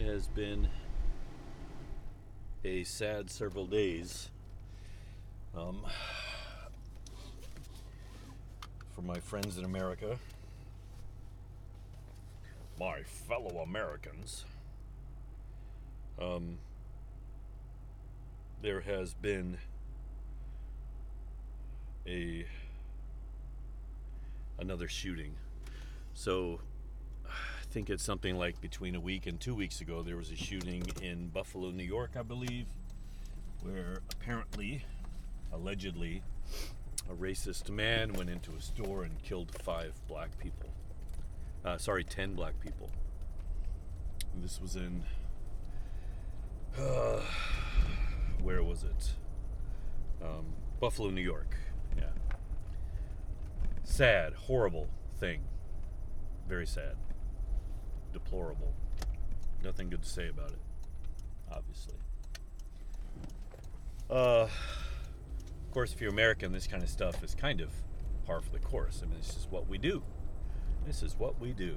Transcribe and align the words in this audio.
It 0.00 0.06
has 0.06 0.28
been 0.28 0.66
a 2.64 2.84
sad 2.84 3.28
several 3.30 3.66
days 3.66 4.30
um, 5.54 5.84
for 8.94 9.02
my 9.02 9.18
friends 9.18 9.58
in 9.58 9.66
America, 9.66 10.16
my 12.78 13.02
fellow 13.02 13.58
Americans. 13.58 14.46
Um, 16.18 16.56
there 18.62 18.80
has 18.80 19.12
been 19.12 19.58
a 22.06 22.46
another 24.58 24.88
shooting. 24.88 25.34
So 26.14 26.60
think 27.70 27.88
it's 27.88 28.02
something 28.02 28.36
like 28.36 28.60
between 28.60 28.96
a 28.96 29.00
week 29.00 29.26
and 29.26 29.38
two 29.38 29.54
weeks 29.54 29.80
ago, 29.80 30.02
there 30.02 30.16
was 30.16 30.30
a 30.32 30.36
shooting 30.36 30.82
in 31.00 31.28
Buffalo, 31.28 31.70
New 31.70 31.84
York, 31.84 32.10
I 32.18 32.22
believe, 32.22 32.66
where 33.62 34.00
apparently, 34.12 34.84
allegedly, 35.52 36.22
a 37.08 37.14
racist 37.14 37.70
man 37.70 38.12
went 38.12 38.28
into 38.28 38.50
a 38.58 38.60
store 38.60 39.04
and 39.04 39.22
killed 39.22 39.52
five 39.62 39.92
black 40.08 40.36
people. 40.38 40.70
Uh, 41.64 41.78
sorry, 41.78 42.02
ten 42.02 42.34
black 42.34 42.58
people. 42.60 42.90
And 44.34 44.42
this 44.42 44.60
was 44.60 44.74
in. 44.74 45.04
Uh, 46.76 47.20
where 48.42 48.64
was 48.64 48.82
it? 48.82 49.12
Um, 50.22 50.46
Buffalo, 50.80 51.10
New 51.10 51.20
York. 51.20 51.56
Yeah. 51.96 52.10
Sad, 53.84 54.34
horrible 54.34 54.88
thing. 55.18 55.42
Very 56.48 56.66
sad. 56.66 56.96
Deplorable. 58.12 58.72
Nothing 59.62 59.90
good 59.90 60.02
to 60.02 60.08
say 60.08 60.28
about 60.28 60.50
it, 60.50 60.58
obviously. 61.50 61.94
Uh, 64.08 64.48
of 65.70 65.70
course, 65.70 65.92
if 65.92 66.00
you're 66.00 66.10
American, 66.10 66.52
this 66.52 66.66
kind 66.66 66.82
of 66.82 66.88
stuff 66.88 67.22
is 67.22 67.34
kind 67.34 67.60
of 67.60 67.70
par 68.26 68.40
for 68.40 68.50
the 68.50 68.58
course. 68.58 69.00
I 69.02 69.06
mean, 69.06 69.18
this 69.18 69.36
is 69.36 69.46
what 69.50 69.68
we 69.68 69.78
do. 69.78 70.02
This 70.86 71.02
is 71.02 71.16
what 71.18 71.38
we 71.40 71.52
do. 71.52 71.76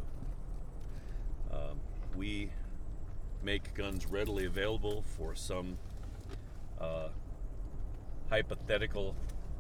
Um, 1.52 1.80
we 2.16 2.50
make 3.44 3.74
guns 3.74 4.08
readily 4.08 4.46
available 4.46 5.04
for 5.18 5.36
some 5.36 5.78
uh, 6.80 7.10
hypothetical 8.30 9.16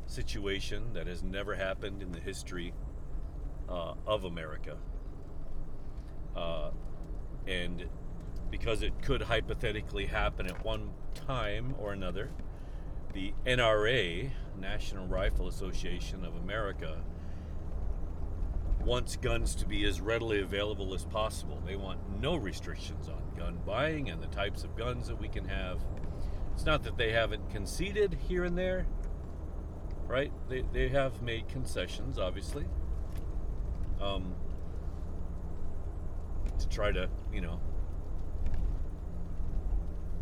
situation 0.07 0.94
that 0.94 1.07
has 1.07 1.21
never 1.21 1.55
happened 1.55 2.01
in 2.01 2.11
the 2.11 2.19
history 2.19 2.73
uh, 3.69 3.94
of 4.07 4.23
America. 4.23 4.77
Uh, 6.36 6.72
and 7.48 7.86
because 8.50 8.84
it 8.84 8.94
could 9.02 9.23
hypothetically 9.23 10.06
happen 10.06 10.45
at 10.45 10.64
one 10.64 10.92
time 11.14 11.75
or 11.80 11.94
another, 11.94 12.30
the 13.14 13.34
NRA, 13.45 14.31
National 14.59 15.08
Rifle 15.08 15.48
Association 15.48 16.25
of 16.25 16.36
America, 16.36 17.02
wants 18.86 19.16
guns 19.16 19.56
to 19.56 19.66
be 19.66 19.86
as 19.86 20.02
readily 20.02 20.42
available 20.42 20.94
as 20.94 21.06
possible. 21.06 21.62
They 21.66 21.75
want 21.75 22.00
no 22.20 22.36
restrictions 22.36 23.08
on 23.08 23.22
gun 23.38 23.59
buying 23.66 24.09
and 24.09 24.22
the 24.22 24.28
types 24.28 24.64
of 24.64 24.75
guns 24.75 25.08
that 25.08 25.20
we 25.20 25.28
can 25.28 25.45
have. 25.45 25.80
It's 26.53 26.66
not 26.66 26.84
that 26.84 26.97
they 26.97 27.12
haven't 27.12 27.50
conceded 27.50 28.18
here 28.28 28.44
and 28.44 28.57
there, 28.57 28.86
right? 30.07 30.31
They, 30.50 30.63
they 30.74 30.90
have 30.90 31.22
made 31.22 31.47
concessions, 31.47 32.19
obviously, 32.19 32.66
um, 34.02 34.36
to 36.59 36.69
try 36.69 36.91
to, 36.91 37.09
you 37.31 37.41
know, 37.41 37.59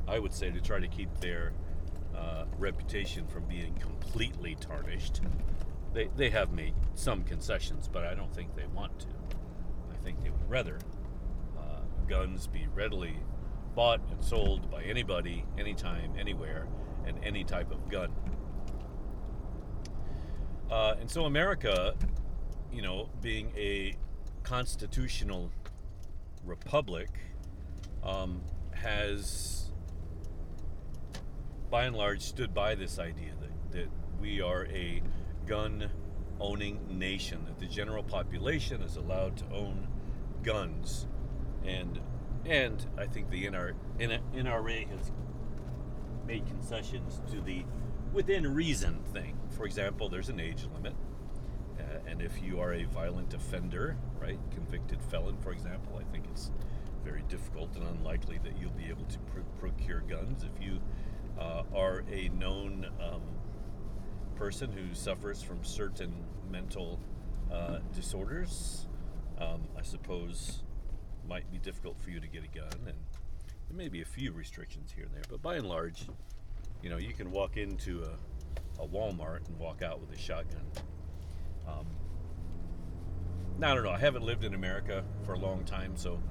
I 0.07 0.19
would 0.19 0.33
say 0.33 0.51
to 0.51 0.59
try 0.59 0.79
to 0.79 0.87
keep 0.87 1.19
their 1.19 1.53
uh, 2.15 2.45
reputation 2.57 3.27
from 3.27 3.45
being 3.45 3.73
completely 3.75 4.55
tarnished. 4.59 5.21
They, 5.93 6.09
they 6.15 6.29
have 6.29 6.51
made 6.51 6.73
some 6.95 7.23
concessions, 7.23 7.89
but 7.91 8.03
I 8.05 8.13
don't 8.13 8.33
think 8.33 8.55
they 8.55 8.65
want 8.67 8.99
to. 8.99 9.07
I 9.91 9.95
think 10.03 10.21
they 10.21 10.29
would 10.29 10.49
rather 10.49 10.79
uh, 11.57 11.81
guns 12.07 12.47
be 12.47 12.67
readily 12.73 13.17
bought 13.75 14.01
and 14.11 14.23
sold 14.23 14.69
by 14.69 14.83
anybody, 14.83 15.45
anytime, 15.57 16.13
anywhere, 16.17 16.67
and 17.05 17.17
any 17.23 17.43
type 17.43 17.71
of 17.71 17.89
gun. 17.89 18.11
Uh, 20.69 20.95
and 20.99 21.09
so 21.09 21.25
America, 21.25 21.93
you 22.71 22.81
know, 22.81 23.09
being 23.21 23.51
a 23.57 23.93
constitutional 24.43 25.51
republic, 26.45 27.09
um, 28.03 28.41
has 28.73 29.71
by 31.69 31.85
and 31.85 31.95
large 31.95 32.21
stood 32.21 32.53
by 32.53 32.75
this 32.75 32.99
idea 32.99 33.31
that, 33.39 33.71
that 33.71 33.87
we 34.19 34.41
are 34.41 34.65
a 34.67 35.01
gun 35.45 35.89
owning 36.39 36.79
nation, 36.89 37.45
that 37.45 37.59
the 37.59 37.67
general 37.67 38.03
population 38.03 38.81
is 38.81 38.97
allowed 38.97 39.37
to 39.37 39.45
own 39.53 39.87
guns. 40.43 41.07
And 41.63 41.99
and 42.45 42.83
I 42.97 43.05
think 43.05 43.29
the 43.29 43.45
NR, 43.45 43.73
NRA 43.99 44.89
has 44.89 45.11
made 46.25 46.45
concessions 46.47 47.21
to 47.31 47.39
the 47.39 47.63
within 48.13 48.53
reason 48.53 49.03
thing. 49.13 49.37
For 49.51 49.65
example, 49.65 50.09
there's 50.09 50.29
an 50.29 50.39
age 50.39 50.65
limit. 50.73 50.95
And 52.07 52.21
if 52.21 52.41
you 52.41 52.59
are 52.59 52.73
a 52.73 52.83
violent 52.85 53.33
offender, 53.33 53.97
right, 54.19 54.39
convicted 54.51 55.01
felon, 55.03 55.37
for 55.37 55.51
example, 55.51 55.99
I 55.99 56.11
think 56.11 56.25
it's 56.31 56.51
very 57.03 57.23
difficult 57.29 57.75
and 57.75 57.83
unlikely 57.83 58.39
that 58.43 58.59
you'll 58.59 58.71
be 58.71 58.85
able 58.89 59.05
to 59.05 59.19
pr- 59.19 59.39
procure 59.59 60.01
guns. 60.01 60.43
If 60.43 60.63
you 60.63 60.79
uh, 61.39 61.63
are 61.73 62.03
a 62.11 62.29
known 62.29 62.87
um, 63.01 63.21
person 64.35 64.71
who 64.71 64.93
suffers 64.93 65.41
from 65.41 65.63
certain 65.63 66.13
mental 66.51 66.99
uh, 67.51 67.79
disorders, 67.93 68.87
um, 69.39 69.61
I 69.77 69.81
suppose 69.81 70.63
might 71.27 71.49
be 71.51 71.57
difficult 71.57 71.99
for 71.99 72.09
you 72.09 72.19
to 72.19 72.27
get 72.27 72.43
a 72.43 72.47
gun, 72.47 72.87
and 72.87 72.97
there 73.67 73.77
may 73.77 73.87
be 73.87 74.01
a 74.01 74.05
few 74.05 74.31
restrictions 74.31 74.91
here 74.95 75.05
and 75.05 75.13
there, 75.13 75.23
but 75.29 75.41
by 75.41 75.55
and 75.55 75.67
large, 75.67 76.07
you 76.81 76.89
know, 76.89 76.97
you 76.97 77.13
can 77.13 77.31
walk 77.31 77.57
into 77.57 78.03
a, 78.03 78.81
a 78.83 78.87
Walmart 78.87 79.47
and 79.47 79.57
walk 79.57 79.81
out 79.81 79.99
with 79.99 80.11
a 80.11 80.17
shotgun. 80.17 80.65
Um, 81.67 81.85
I 83.61 83.73
don't 83.75 83.83
know. 83.83 83.91
I 83.91 83.99
haven't 83.99 84.23
lived 84.23 84.43
in 84.43 84.53
America 84.53 85.03
for 85.23 85.33
a 85.33 85.39
long 85.39 85.63
time, 85.63 85.95
so 85.95 86.21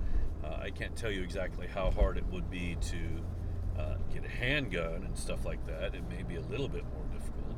uh, 0.45 0.59
I 0.61 0.71
can't 0.71 0.97
tell 0.97 1.11
you 1.11 1.23
exactly 1.23 1.67
how 1.67 1.91
hard 1.91 2.17
it 2.17 2.25
would 2.27 2.51
be 2.51 2.77
to 2.81 3.81
uh, 3.81 3.95
get 4.13 4.25
a 4.25 4.29
handgun 4.29 5.05
and 5.05 5.17
stuff 5.17 5.45
like 5.45 5.65
that. 5.67 5.95
It 5.95 6.03
may 6.09 6.23
be 6.23 6.37
a 6.37 6.43
little 6.43 6.69
bit 6.69 6.85
more 6.93 7.05
difficult, 7.13 7.57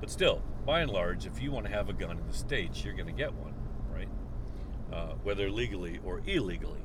but 0.00 0.10
still, 0.10 0.42
by 0.66 0.80
and 0.80 0.90
large, 0.90 1.26
if 1.26 1.40
you 1.40 1.50
want 1.50 1.66
to 1.66 1.72
have 1.72 1.88
a 1.88 1.92
gun 1.92 2.18
in 2.18 2.26
the 2.26 2.34
states, 2.36 2.84
you're 2.84 2.94
going 2.94 3.06
to 3.06 3.12
get 3.12 3.32
one, 3.34 3.54
right? 3.92 4.08
Uh, 4.92 5.14
whether 5.22 5.50
legally 5.50 5.98
or 6.04 6.20
illegally, 6.26 6.82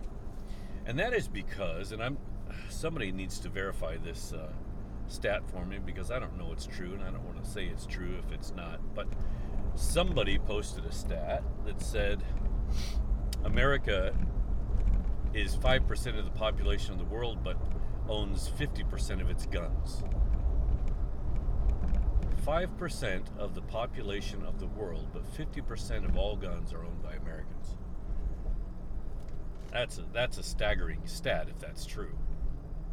and 0.85 0.97
that 0.99 1.13
is 1.13 1.27
because, 1.27 1.91
and 1.91 2.01
I'm 2.01 2.17
somebody 2.69 3.11
needs 3.11 3.39
to 3.39 3.49
verify 3.49 3.97
this 3.97 4.33
uh, 4.33 4.47
stat 5.07 5.43
for 5.49 5.65
me 5.65 5.79
because 5.83 6.11
I 6.11 6.19
don't 6.19 6.37
know 6.37 6.51
it's 6.51 6.65
true 6.65 6.93
and 6.93 7.03
I 7.03 7.11
don't 7.11 7.23
want 7.25 7.43
to 7.43 7.49
say 7.49 7.65
it's 7.65 7.85
true 7.85 8.15
if 8.25 8.31
it's 8.31 8.53
not. 8.55 8.79
But 8.93 9.07
somebody 9.75 10.38
posted 10.40 10.86
a 10.86 10.91
stat 10.91 11.44
that 11.66 11.81
said 11.81 12.24
America 13.44 14.13
is 15.33 15.56
5% 15.56 16.18
of 16.18 16.25
the 16.25 16.31
population 16.31 16.94
of 16.94 17.00
the 17.00 17.06
world 17.06 17.44
but 17.44 17.57
owns 18.07 18.50
50% 18.50 19.22
of 19.22 19.30
its 19.30 19.45
guns. 19.45 20.04
5% 22.45 23.24
of 23.39 23.56
the 23.56 23.62
population 23.62 24.44
of 24.44 24.60
the 24.60 24.68
world, 24.68 25.07
but 25.12 25.25
50% 25.36 26.06
of 26.06 26.16
all 26.16 26.36
guns 26.36 26.74
are 26.74 26.83
owned 26.83 27.01
by 27.01 27.13
Americans. 27.13 27.75
That's 29.71 29.98
a, 29.98 30.06
that's 30.13 30.38
a 30.38 30.44
staggering 30.44 31.01
stat 31.06 31.48
if 31.50 31.60
that's 31.60 31.86
true. 31.86 32.16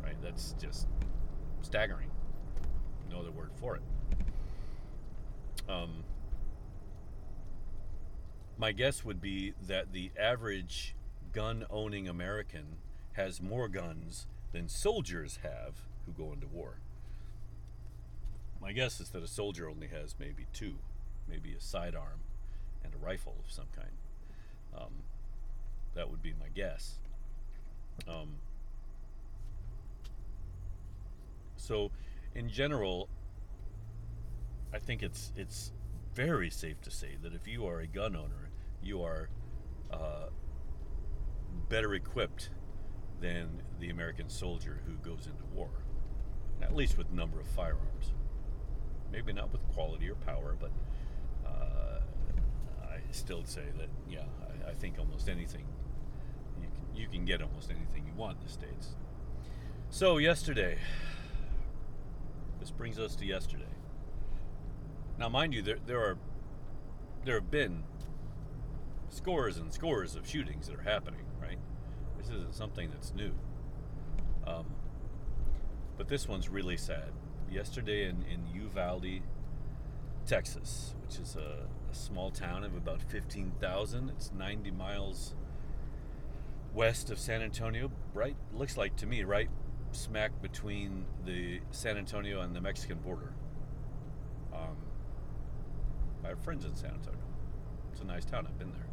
Right? 0.03 0.17
That's 0.23 0.55
just 0.61 0.89
staggering. 1.61 2.11
No 3.11 3.21
other 3.21 3.31
word 3.31 3.51
for 3.61 3.77
it. 3.77 3.83
Um, 5.69 6.03
my 8.63 8.71
guess 8.71 9.05
would 9.05 9.21
be 9.21 9.55
that 9.67 9.93
the 9.93 10.13
average 10.17 10.95
gun 11.33 11.67
owning 11.69 12.07
American 12.07 12.77
has 13.15 13.43
more 13.43 13.67
guns 13.67 14.29
than 14.53 14.69
soldiers 14.69 15.41
have 15.43 15.81
who 16.07 16.13
go 16.13 16.33
into 16.33 16.47
war. 16.47 16.77
My 18.61 18.71
guess 18.71 19.01
is 19.01 19.09
that 19.09 19.23
a 19.25 19.27
soldier 19.27 19.69
only 19.69 19.89
has 19.89 20.15
maybe 20.17 20.47
two, 20.53 20.75
maybe 21.29 21.53
a 21.55 21.61
sidearm 21.61 22.21
and 22.85 22.95
a 22.95 23.05
rifle 23.05 23.35
of 23.45 23.51
some 23.51 23.67
kind. 23.75 23.97
Um, 24.73 24.93
that 25.97 26.09
would 26.09 26.23
be 26.23 26.33
my 26.39 26.47
guess. 26.55 27.01
Um, 28.07 28.37
so, 31.57 31.91
in 32.33 32.49
general, 32.49 33.09
I 34.73 34.79
think 34.79 35.03
it's 35.03 35.33
it's 35.37 35.73
very 36.15 36.51
safe 36.51 36.81
to 36.83 36.93
say 36.93 37.17
that 37.23 37.35
if 37.35 37.49
you 37.49 37.67
are 37.67 37.81
a 37.81 37.87
gun 37.89 38.15
owner, 38.15 38.52
you 38.83 39.03
are 39.03 39.29
uh, 39.91 40.27
better 41.69 41.95
equipped 41.95 42.51
than 43.21 43.63
the 43.79 43.91
American 43.91 44.29
soldier 44.29 44.81
who 44.87 44.95
goes 44.95 45.27
into 45.27 45.45
war, 45.55 45.71
at 46.61 46.75
least 46.75 46.99
with 46.99 47.11
number 47.13 47.41
of 47.41 47.47
firearms. 47.47 48.13
Maybe 49.11 49.33
not 49.33 49.53
with 49.53 49.67
quality 49.73 50.09
or 50.11 50.15
power, 50.15 50.57
but 50.59 50.71
uh, 51.47 52.01
I 52.83 52.99
still 53.11 53.45
say 53.45 53.65
that 53.79 53.89
yeah, 54.09 54.25
I, 54.67 54.71
I 54.71 54.75
think 54.75 54.99
almost 54.99 55.29
anything 55.29 55.67
you 56.61 56.69
can, 56.69 56.97
you 56.97 57.09
can 57.09 57.25
get 57.25 57.43
almost 57.43 57.71
anything 57.71 58.07
you 58.07 58.15
want 58.15 58.39
in 58.39 58.47
the 58.47 58.53
states. 58.53 58.97
So 59.91 60.17
yesterday, 60.17 60.79
this 62.59 62.71
brings 62.71 62.99
us 62.99 63.15
to 63.17 63.27
yesterday. 63.27 63.65
Now, 65.19 65.29
mind 65.29 65.53
you, 65.53 65.63
there 65.63 65.79
there 65.87 66.01
are 66.01 66.17
there 67.25 67.35
have 67.35 67.51
been 67.51 67.85
scores 69.13 69.59
and 69.59 69.73
scores 69.73 70.15
of 70.17 70.27
shootings 70.27 70.69
that 70.69 70.79
are 70.79 70.83
happening, 70.83 71.25
right? 71.41 71.59
This 72.19 72.29
isn't 72.29 72.55
something 72.55 72.91
that's 72.91 73.15
new. 73.15 73.33
Um, 74.47 74.67
but 75.97 76.09
this 76.09 76.27
one's 76.29 76.49
really 76.49 76.77
sad. 76.77 77.13
Yesterday 77.51 78.09
in, 78.09 78.25
in 78.31 78.47
Uvalde, 78.55 79.23
Texas, 80.27 80.95
which 81.03 81.19
is 81.19 81.37
a, 81.37 81.67
a 81.91 81.95
small 81.95 82.31
town 82.31 82.65
of 82.65 82.75
about 82.75 83.03
15,000, 83.03 84.09
it's 84.11 84.33
90 84.33 84.71
miles 84.71 85.35
west 86.75 87.11
of 87.11 87.19
San 87.19 87.43
Antonio, 87.43 87.91
right? 88.15 88.37
Looks 88.55 88.77
like 88.77 88.97
to 88.97 89.07
me, 89.07 89.23
right 89.25 89.51
smack 89.93 90.41
between 90.41 91.05
the 91.25 91.61
San 91.71 91.97
Antonio 91.97 92.41
and 92.41 92.55
the 92.55 92.61
Mexican 92.61 92.99
border. 92.99 93.33
Um, 94.53 94.77
I 96.25 96.29
have 96.29 96.41
friends 96.41 96.65
in 96.65 96.75
San 96.75 96.93
Antonio. 96.93 97.21
It's 97.93 98.01
a 98.01 98.05
nice 98.05 98.25
town. 98.25 98.47
I've 98.47 98.59
been 98.59 98.73
there. 98.73 98.92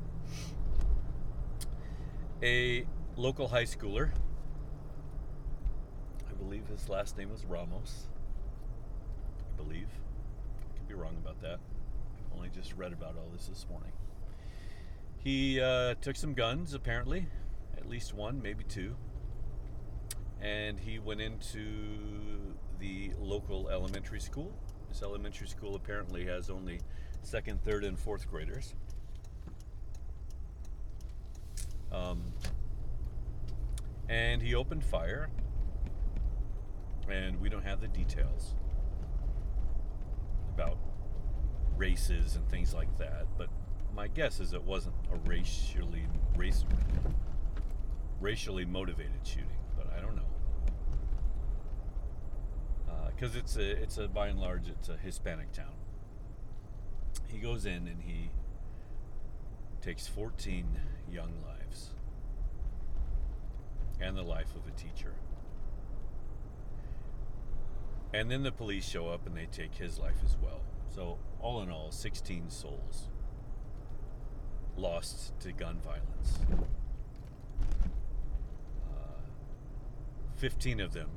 A 2.41 2.85
local 3.17 3.49
high 3.49 3.65
schooler, 3.65 4.11
I 6.29 6.33
believe 6.33 6.67
his 6.67 6.87
last 6.87 7.17
name 7.17 7.29
was 7.29 7.43
Ramos. 7.45 8.07
I 9.53 9.61
believe. 9.61 9.89
I 10.61 10.77
could 10.77 10.87
be 10.87 10.93
wrong 10.93 11.17
about 11.21 11.41
that. 11.41 11.59
I've 11.59 12.37
only 12.37 12.49
just 12.49 12.73
read 12.77 12.93
about 12.93 13.15
all 13.17 13.29
this 13.33 13.47
this 13.47 13.65
morning. 13.69 13.91
He 15.17 15.59
uh, 15.59 15.95
took 16.01 16.15
some 16.15 16.33
guns, 16.33 16.73
apparently, 16.73 17.27
at 17.77 17.89
least 17.89 18.13
one, 18.13 18.41
maybe 18.41 18.63
two, 18.63 18.95
and 20.41 20.79
he 20.79 20.97
went 20.97 21.19
into 21.19 22.55
the 22.79 23.11
local 23.19 23.67
elementary 23.67 24.21
school. 24.21 24.53
This 24.87 25.03
elementary 25.03 25.47
school 25.47 25.75
apparently 25.75 26.25
has 26.25 26.49
only 26.49 26.79
second, 27.21 27.61
third, 27.63 27.83
and 27.83 27.99
fourth 27.99 28.29
graders. 28.29 28.75
Um, 31.91 32.21
and 34.07 34.41
he 34.41 34.55
opened 34.55 34.83
fire, 34.83 35.29
and 37.09 37.39
we 37.39 37.49
don't 37.49 37.63
have 37.63 37.81
the 37.81 37.87
details 37.87 38.53
about 40.53 40.77
races 41.77 42.35
and 42.35 42.47
things 42.49 42.73
like 42.73 42.97
that, 42.97 43.25
but 43.37 43.49
my 43.95 44.07
guess 44.07 44.39
is 44.39 44.53
it 44.53 44.63
wasn't 44.63 44.95
a 45.11 45.29
racially 45.29 46.05
race 46.35 46.65
racially 48.19 48.65
motivated 48.65 49.19
shooting, 49.23 49.47
but 49.77 49.91
I 49.95 50.01
don't 50.01 50.15
know 50.15 50.29
because 53.19 53.35
uh, 53.35 53.39
it's 53.39 53.57
a 53.57 53.83
it's 53.83 53.97
a 53.97 54.07
by 54.07 54.27
and 54.27 54.39
large 54.39 54.69
it's 54.69 54.89
a 54.89 54.97
Hispanic 54.97 55.51
town. 55.51 55.73
He 57.27 57.39
goes 57.39 57.65
in 57.65 57.87
and 57.87 58.01
he 58.01 58.31
takes 59.81 60.07
14 60.07 60.65
young 61.11 61.33
lives 61.45 61.89
and 64.01 64.15
the 64.15 64.21
life 64.21 64.55
of 64.55 64.67
a 64.67 64.71
teacher. 64.71 65.13
And 68.13 68.29
then 68.29 68.43
the 68.43 68.51
police 68.51 68.87
show 68.87 69.07
up 69.07 69.27
and 69.27 69.35
they 69.35 69.45
take 69.45 69.75
his 69.75 69.99
life 69.99 70.17
as 70.23 70.35
well. 70.41 70.61
So, 70.93 71.19
all 71.39 71.61
in 71.61 71.69
all, 71.69 71.91
16 71.91 72.49
souls 72.49 73.07
lost 74.75 75.39
to 75.41 75.51
gun 75.51 75.79
violence. 75.79 76.39
Uh, 78.89 79.21
15 80.37 80.79
of 80.79 80.93
them 80.93 81.09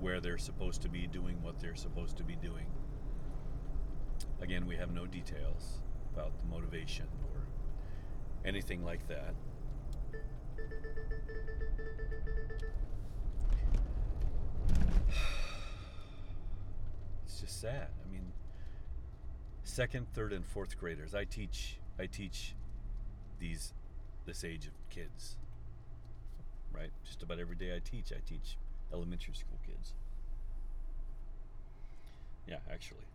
where 0.00 0.20
they're 0.20 0.38
supposed 0.38 0.82
to 0.82 0.88
be 0.88 1.06
doing 1.06 1.40
what 1.42 1.60
they're 1.60 1.76
supposed 1.76 2.16
to 2.16 2.24
be 2.24 2.34
doing. 2.34 2.66
Again, 4.40 4.66
we 4.66 4.76
have 4.76 4.90
no 4.90 5.06
details 5.06 5.80
about 6.14 6.30
the 6.38 6.46
motivation 6.46 7.06
or 7.34 7.40
anything 8.46 8.84
like 8.84 9.06
that. 9.08 9.34
It's 17.24 17.40
just 17.40 17.60
sad. 17.60 17.88
I 18.06 18.12
mean, 18.12 18.32
second, 19.64 20.06
third, 20.14 20.32
and 20.32 20.46
fourth 20.46 20.78
graders. 20.78 21.16
I 21.16 21.24
teach. 21.24 21.78
I 21.98 22.06
teach 22.06 22.54
these 23.40 23.72
this 24.24 24.44
age 24.44 24.66
of 24.66 24.72
kids. 24.88 25.34
Right. 26.72 26.92
Just 27.04 27.24
about 27.24 27.40
every 27.40 27.56
day 27.56 27.74
I 27.74 27.80
teach. 27.80 28.12
I 28.12 28.20
teach 28.24 28.56
elementary 28.92 29.34
school 29.34 29.58
kids. 29.66 29.94
Yeah, 32.46 32.58
actually. 32.70 33.06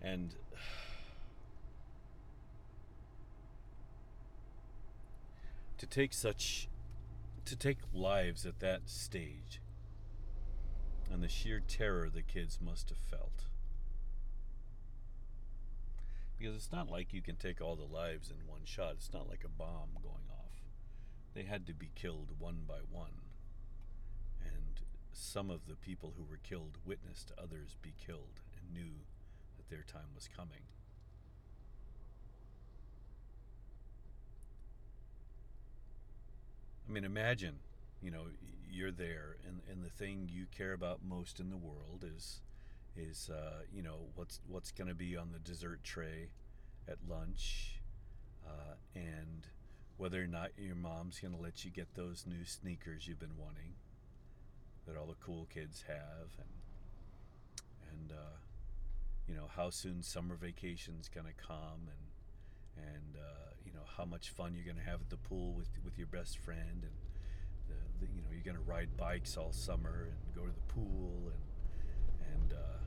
And 0.00 0.32
to 5.78 5.86
take 5.86 6.12
such 6.12 6.68
to 7.44 7.56
take 7.56 7.78
lives 7.94 8.44
at 8.44 8.60
that 8.60 8.82
stage 8.90 9.60
and 11.10 11.22
the 11.22 11.28
sheer 11.28 11.60
terror 11.60 12.10
the 12.10 12.22
kids 12.22 12.58
must 12.60 12.90
have 12.90 12.98
felt. 12.98 13.44
Because 16.38 16.54
it's 16.54 16.72
not 16.72 16.90
like 16.90 17.12
you 17.12 17.22
can 17.22 17.36
take 17.36 17.60
all 17.60 17.74
the 17.74 17.82
lives 17.82 18.30
in 18.30 18.46
one 18.46 18.64
shot. 18.64 18.92
It's 18.92 19.12
not 19.12 19.28
like 19.28 19.42
a 19.44 19.48
bomb 19.48 19.90
going 20.02 20.28
off. 20.30 20.60
They 21.34 21.42
had 21.44 21.66
to 21.66 21.72
be 21.72 21.90
killed 21.94 22.28
one 22.38 22.60
by 22.68 22.80
one. 22.90 23.22
And 24.44 24.80
some 25.12 25.50
of 25.50 25.66
the 25.66 25.74
people 25.74 26.14
who 26.16 26.24
were 26.24 26.38
killed 26.42 26.76
witnessed 26.84 27.32
others 27.38 27.76
be 27.80 27.94
killed 28.06 28.40
and 28.56 28.72
knew 28.72 28.92
that 29.56 29.68
their 29.68 29.82
time 29.82 30.14
was 30.14 30.28
coming 30.28 30.62
I 36.88 36.92
mean, 36.92 37.04
imagine, 37.04 37.56
you 38.02 38.10
know, 38.10 38.24
you're 38.70 38.90
there, 38.90 39.36
and, 39.46 39.60
and 39.70 39.84
the 39.84 39.90
thing 39.90 40.28
you 40.32 40.46
care 40.56 40.72
about 40.72 41.00
most 41.06 41.40
in 41.40 41.50
the 41.50 41.56
world 41.56 42.04
is, 42.16 42.40
is 42.96 43.30
uh, 43.30 43.62
you 43.72 43.82
know, 43.82 43.96
what's 44.14 44.40
what's 44.48 44.70
going 44.70 44.88
to 44.88 44.94
be 44.94 45.16
on 45.16 45.30
the 45.32 45.38
dessert 45.38 45.80
tray 45.84 46.30
at 46.88 46.96
lunch, 47.08 47.80
uh, 48.46 48.74
and 48.94 49.46
whether 49.98 50.22
or 50.22 50.26
not 50.26 50.50
your 50.56 50.76
mom's 50.76 51.20
going 51.20 51.34
to 51.34 51.40
let 51.40 51.64
you 51.64 51.70
get 51.70 51.94
those 51.94 52.24
new 52.26 52.44
sneakers 52.44 53.06
you've 53.06 53.20
been 53.20 53.36
wanting, 53.38 53.74
that 54.86 54.96
all 54.96 55.06
the 55.06 55.16
cool 55.24 55.46
kids 55.52 55.84
have, 55.86 56.30
and 56.38 56.48
and 57.92 58.12
uh, 58.12 58.36
you 59.28 59.34
know 59.34 59.48
how 59.56 59.68
soon 59.70 60.02
summer 60.02 60.36
vacation's 60.36 61.08
going 61.08 61.26
to 61.26 61.46
come, 61.46 61.88
and 61.88 62.86
and 62.86 63.16
uh, 63.16 63.47
how 63.96 64.04
much 64.04 64.30
fun 64.30 64.54
you're 64.54 64.64
going 64.64 64.82
to 64.82 64.90
have 64.90 65.00
at 65.00 65.10
the 65.10 65.16
pool 65.16 65.52
with 65.54 65.68
with 65.84 65.98
your 65.98 66.06
best 66.06 66.38
friend 66.38 66.82
and 66.82 66.92
the, 67.68 68.06
the, 68.06 68.12
you 68.14 68.22
know 68.22 68.28
you're 68.32 68.44
going 68.44 68.56
to 68.56 68.70
ride 68.70 68.96
bikes 68.96 69.36
all 69.36 69.52
summer 69.52 70.08
and 70.10 70.34
go 70.34 70.42
to 70.42 70.52
the 70.52 70.72
pool 70.72 71.32
and 71.32 72.34
and 72.34 72.52
uh, 72.52 72.78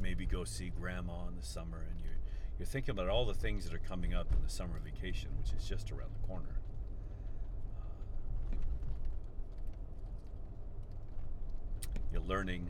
maybe 0.00 0.26
go 0.26 0.44
see 0.44 0.70
grandma 0.80 1.26
in 1.28 1.36
the 1.36 1.44
summer 1.44 1.84
and 1.90 2.00
you're 2.02 2.18
you're 2.58 2.66
thinking 2.66 2.90
about 2.90 3.08
all 3.08 3.24
the 3.24 3.34
things 3.34 3.64
that 3.64 3.74
are 3.74 3.88
coming 3.88 4.14
up 4.14 4.32
in 4.32 4.42
the 4.42 4.50
summer 4.50 4.78
vacation 4.84 5.30
which 5.38 5.52
is 5.52 5.68
just 5.68 5.90
around 5.90 6.10
the 6.20 6.26
corner. 6.26 6.60
Uh, 7.76 8.58
you're 12.12 12.22
learning 12.22 12.68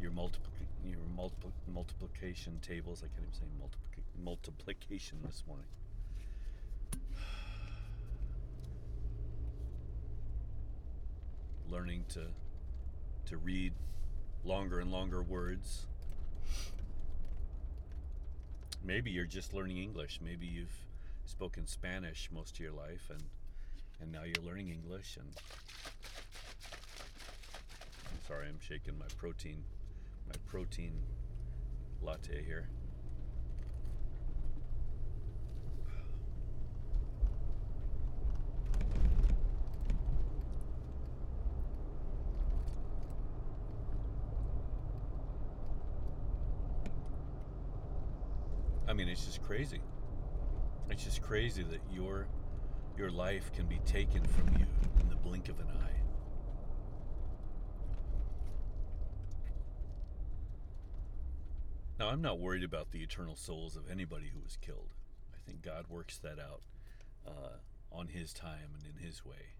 your 0.00 0.10
multiple 0.10 0.50
your 0.84 0.98
multiple 1.16 1.52
multiplication 1.72 2.60
tables. 2.60 3.02
I 3.02 3.08
can't 3.08 3.22
even 3.22 3.34
say 3.34 3.46
multiplication 3.58 4.04
multiplication 4.22 5.18
this 5.24 5.42
morning 5.46 5.66
learning 11.76 12.06
to 12.08 12.22
to 13.26 13.36
read 13.36 13.70
longer 14.44 14.80
and 14.80 14.90
longer 14.90 15.22
words. 15.22 15.84
Maybe 18.82 19.10
you're 19.10 19.26
just 19.26 19.52
learning 19.52 19.76
English. 19.76 20.20
Maybe 20.24 20.46
you've 20.46 20.74
spoken 21.26 21.66
Spanish 21.66 22.30
most 22.32 22.54
of 22.54 22.60
your 22.60 22.72
life 22.72 23.10
and 23.10 23.22
and 24.00 24.10
now 24.10 24.22
you're 24.22 24.42
learning 24.42 24.70
English 24.70 25.18
and 25.18 25.28
sorry, 28.26 28.48
I'm 28.48 28.60
shaking 28.60 28.98
my 28.98 29.08
protein 29.18 29.62
my 30.26 30.36
protein 30.46 30.94
latte 32.00 32.42
here. 32.42 32.70
mean, 48.96 49.08
it's 49.10 49.26
just 49.26 49.35
crazy. 49.46 49.80
It's 50.90 51.04
just 51.04 51.22
crazy 51.22 51.62
that 51.62 51.80
your 51.92 52.26
your 52.98 53.10
life 53.10 53.52
can 53.52 53.66
be 53.66 53.78
taken 53.86 54.22
from 54.24 54.48
you 54.58 54.66
in 55.00 55.08
the 55.08 55.14
blink 55.14 55.48
of 55.48 55.60
an 55.60 55.66
eye. 55.68 56.00
Now, 61.98 62.08
I'm 62.08 62.22
not 62.22 62.40
worried 62.40 62.64
about 62.64 62.90
the 62.90 63.02
eternal 63.02 63.36
souls 63.36 63.76
of 63.76 63.90
anybody 63.90 64.30
who 64.34 64.40
was 64.40 64.56
killed. 64.56 64.94
I 65.32 65.38
think 65.46 65.62
God 65.62 65.86
works 65.88 66.18
that 66.18 66.38
out 66.40 66.62
uh, 67.26 67.58
on 67.92 68.08
His 68.08 68.32
time 68.32 68.74
and 68.74 68.84
in 68.84 69.04
His 69.06 69.24
way, 69.24 69.54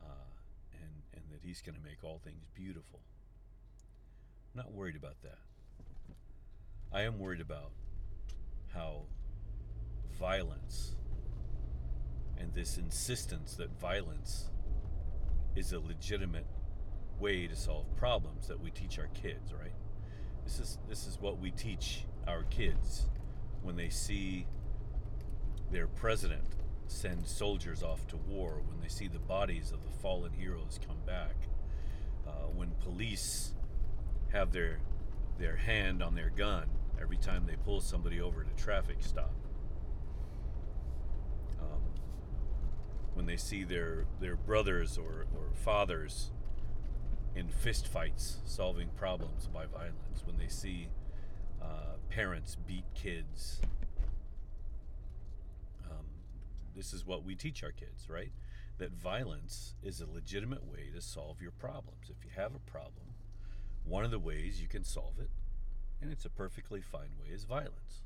uh, 0.00 0.30
and 0.72 1.02
and 1.12 1.24
that 1.32 1.40
He's 1.42 1.60
going 1.60 1.76
to 1.76 1.84
make 1.84 2.04
all 2.04 2.20
things 2.22 2.44
beautiful. 2.54 3.00
I'm 4.54 4.62
not 4.62 4.72
worried 4.72 4.96
about 4.96 5.20
that. 5.22 5.38
I 6.92 7.02
am 7.02 7.18
worried 7.18 7.40
about 7.40 7.72
how 8.74 9.02
violence 10.18 10.94
and 12.38 12.52
this 12.54 12.78
insistence 12.78 13.54
that 13.54 13.70
violence 13.80 14.50
is 15.56 15.72
a 15.72 15.80
legitimate 15.80 16.46
way 17.18 17.46
to 17.46 17.56
solve 17.56 17.84
problems 17.96 18.46
that 18.46 18.60
we 18.60 18.70
teach 18.70 18.98
our 18.98 19.08
kids, 19.08 19.52
right? 19.52 19.74
This 20.44 20.60
is 20.60 20.78
this 20.88 21.06
is 21.06 21.18
what 21.20 21.38
we 21.38 21.50
teach 21.50 22.04
our 22.26 22.44
kids 22.44 23.08
when 23.62 23.76
they 23.76 23.88
see 23.88 24.46
their 25.70 25.88
president 25.88 26.44
send 26.86 27.26
soldiers 27.26 27.82
off 27.82 28.06
to 28.06 28.16
war, 28.16 28.62
when 28.66 28.80
they 28.80 28.88
see 28.88 29.08
the 29.08 29.18
bodies 29.18 29.72
of 29.72 29.82
the 29.82 29.90
fallen 30.00 30.32
heroes 30.32 30.80
come 30.86 30.96
back, 31.04 31.34
uh, 32.26 32.46
when 32.54 32.70
police 32.82 33.52
have 34.32 34.52
their 34.52 34.78
their 35.38 35.56
hand 35.56 36.02
on 36.02 36.14
their 36.14 36.30
gun 36.30 36.68
every 37.00 37.16
time 37.16 37.44
they 37.46 37.56
pull 37.56 37.80
somebody 37.80 38.20
over 38.20 38.42
at 38.42 38.48
a 38.48 38.62
traffic 38.62 38.98
stop. 39.00 39.34
Um, 41.60 41.82
when 43.14 43.26
they 43.26 43.36
see 43.36 43.64
their 43.64 44.06
their 44.20 44.36
brothers 44.36 44.98
or, 44.98 45.26
or 45.34 45.52
fathers 45.54 46.30
in 47.34 47.48
fistfights 47.48 48.36
solving 48.44 48.88
problems 48.96 49.48
by 49.48 49.66
violence, 49.66 50.22
when 50.24 50.38
they 50.38 50.48
see 50.48 50.88
uh, 51.62 51.96
parents 52.10 52.56
beat 52.66 52.84
kids. 52.94 53.60
Um, 55.84 56.06
this 56.76 56.92
is 56.92 57.04
what 57.04 57.24
we 57.24 57.34
teach 57.34 57.62
our 57.62 57.72
kids, 57.72 58.08
right? 58.08 58.32
That 58.78 58.92
violence 58.92 59.74
is 59.82 60.00
a 60.00 60.06
legitimate 60.06 60.64
way 60.64 60.90
to 60.94 61.00
solve 61.00 61.42
your 61.42 61.50
problems. 61.50 62.10
If 62.10 62.24
you 62.24 62.30
have 62.36 62.54
a 62.54 62.70
problem, 62.70 63.14
one 63.84 64.04
of 64.04 64.10
the 64.10 64.18
ways 64.18 64.60
you 64.60 64.68
can 64.68 64.84
solve 64.84 65.14
it, 65.18 65.30
and 66.00 66.12
it's 66.12 66.24
a 66.24 66.30
perfectly 66.30 66.80
fine 66.80 67.10
way, 67.20 67.32
is 67.32 67.44
violence. 67.44 68.02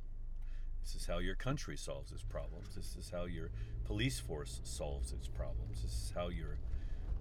This 0.82 0.94
is 0.94 1.06
how 1.06 1.18
your 1.18 1.34
country 1.34 1.76
solves 1.76 2.10
its 2.10 2.22
problems. 2.22 2.74
This 2.74 2.96
is 2.96 3.10
how 3.10 3.24
your 3.24 3.50
police 3.84 4.18
force 4.18 4.60
solves 4.64 5.12
its 5.12 5.28
problems. 5.28 5.82
This 5.82 5.92
is 5.92 6.12
how 6.14 6.28
your, 6.28 6.58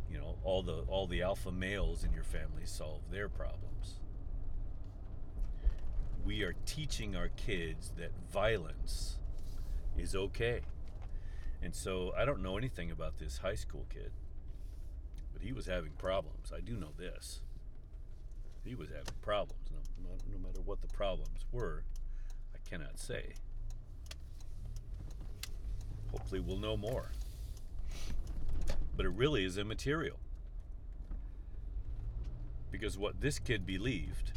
you 0.09 0.17
know, 0.17 0.37
all 0.43 0.63
the 0.63 0.83
all 0.87 1.05
the 1.05 1.21
alpha 1.21 1.51
males 1.51 2.03
in 2.03 2.11
your 2.11 2.23
family 2.23 2.65
solve 2.65 3.01
their 3.11 3.29
problems. 3.29 3.99
We 6.25 6.43
are 6.43 6.55
teaching 6.65 7.15
our 7.15 7.29
kids 7.29 7.91
that 7.97 8.11
violence 8.31 9.17
is 9.97 10.15
okay. 10.15 10.61
And 11.61 11.75
so 11.75 12.13
I 12.17 12.25
don't 12.25 12.41
know 12.41 12.57
anything 12.57 12.89
about 12.89 13.19
this 13.19 13.39
high 13.39 13.55
school 13.55 13.85
kid, 13.93 14.11
but 15.33 15.43
he 15.43 15.51
was 15.51 15.67
having 15.67 15.91
problems. 15.91 16.51
I 16.55 16.61
do 16.61 16.75
know 16.75 16.93
this 16.97 17.41
he 18.63 18.75
was 18.75 18.89
having 18.89 19.13
problems. 19.21 19.69
No, 19.71 19.79
no, 20.03 20.39
matter 20.39 20.62
what 20.62 20.81
the 20.81 20.88
problems 20.88 21.46
were, 21.51 21.84
I 22.53 22.70
cannot 22.70 23.00
say. 23.00 23.34
Hopefully, 26.12 26.41
we'll 26.41 26.58
know 26.58 26.77
more. 26.77 27.12
But 28.96 29.05
it 29.05 29.13
really 29.13 29.46
is 29.46 29.58
immaterial. 29.58 30.17
Because 32.70 32.98
what 32.98 33.22
this 33.22 33.39
kid 33.39 33.65
believed 33.65 34.31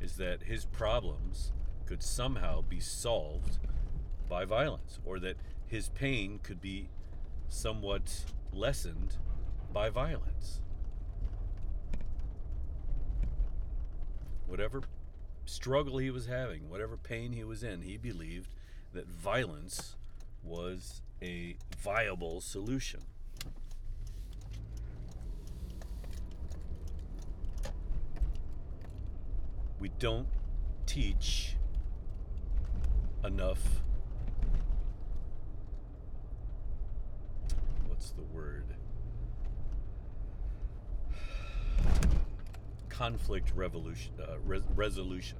is 0.00 0.16
that 0.16 0.42
his 0.44 0.64
problems 0.64 1.52
could 1.86 2.02
somehow 2.02 2.62
be 2.62 2.80
solved 2.80 3.58
by 4.28 4.44
violence, 4.44 4.98
or 5.04 5.18
that 5.18 5.36
his 5.66 5.88
pain 5.90 6.38
could 6.42 6.60
be 6.60 6.88
somewhat 7.48 8.24
lessened 8.52 9.16
by 9.72 9.88
violence. 9.90 10.60
Whatever 14.48 14.82
struggle 15.44 15.98
he 15.98 16.10
was 16.10 16.26
having, 16.26 16.68
whatever 16.68 16.96
pain 16.96 17.32
he 17.32 17.44
was 17.44 17.62
in, 17.62 17.82
he 17.82 17.96
believed 17.96 18.50
that 18.92 19.06
violence 19.06 19.94
was 20.42 21.02
a 21.22 21.56
viable 21.78 22.40
solution. 22.40 23.00
We 29.78 29.90
don't 29.98 30.26
teach 30.86 31.54
enough. 33.24 33.82
What's 37.86 38.10
the 38.10 38.22
word? 38.22 38.64
Conflict 42.98 43.52
revolution 43.54 44.12
uh, 44.20 44.36
res- 44.44 44.62
resolution. 44.74 45.38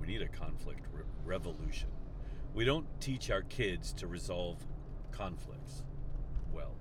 we 0.00 0.06
need 0.06 0.22
a 0.22 0.28
conflict 0.28 0.86
re- 0.94 1.02
revolution. 1.26 1.90
We 2.54 2.64
don't 2.64 2.86
teach 3.00 3.30
our 3.30 3.42
kids 3.42 3.92
to 3.94 4.06
resolve 4.06 4.56
conflicts 5.12 5.82
well 6.54 6.72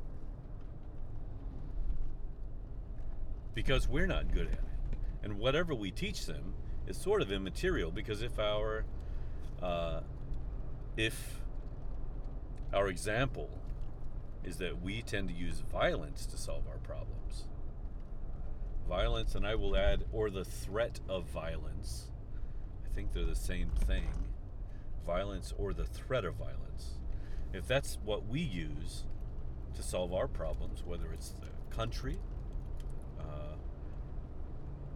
because 3.53 3.89
we're 3.89 4.07
not 4.07 4.31
good 4.31 4.47
at 4.47 4.53
it, 4.53 4.99
and 5.21 5.37
whatever 5.37 5.75
we 5.75 5.91
teach 5.91 6.25
them 6.25 6.53
is 6.87 6.95
sort 6.95 7.21
of 7.21 7.29
immaterial 7.29 7.91
because 7.91 8.21
if 8.21 8.39
our 8.39 8.85
uh, 9.61 9.99
if 10.95 11.41
our 12.73 12.87
example 12.87 13.49
is 14.45 14.59
that 14.59 14.81
we 14.81 15.01
tend 15.01 15.27
to 15.27 15.35
use 15.35 15.59
violence 15.59 16.25
to 16.25 16.37
solve 16.37 16.63
our 16.69 16.77
problems 16.77 17.48
violence, 18.89 19.35
and 19.35 19.45
I 19.45 19.53
will 19.53 19.77
add, 19.77 20.03
or 20.11 20.31
the 20.31 20.43
threat 20.43 20.99
of 21.07 21.25
violence. 21.25 22.09
I 22.83 22.93
think 22.93 23.13
they're 23.13 23.23
the 23.23 23.35
same 23.35 23.69
thing. 23.69 24.07
Violence 25.05 25.53
or 25.57 25.73
the 25.73 25.85
threat 25.85 26.25
of 26.25 26.35
violence. 26.35 26.97
If 27.53 27.67
that's 27.67 27.99
what 28.03 28.27
we 28.27 28.41
use 28.41 29.03
to 29.75 29.83
solve 29.83 30.11
our 30.11 30.27
problems, 30.27 30.83
whether 30.83 31.13
it's 31.13 31.29
the 31.29 31.75
country, 31.75 32.17
uh, 33.19 33.55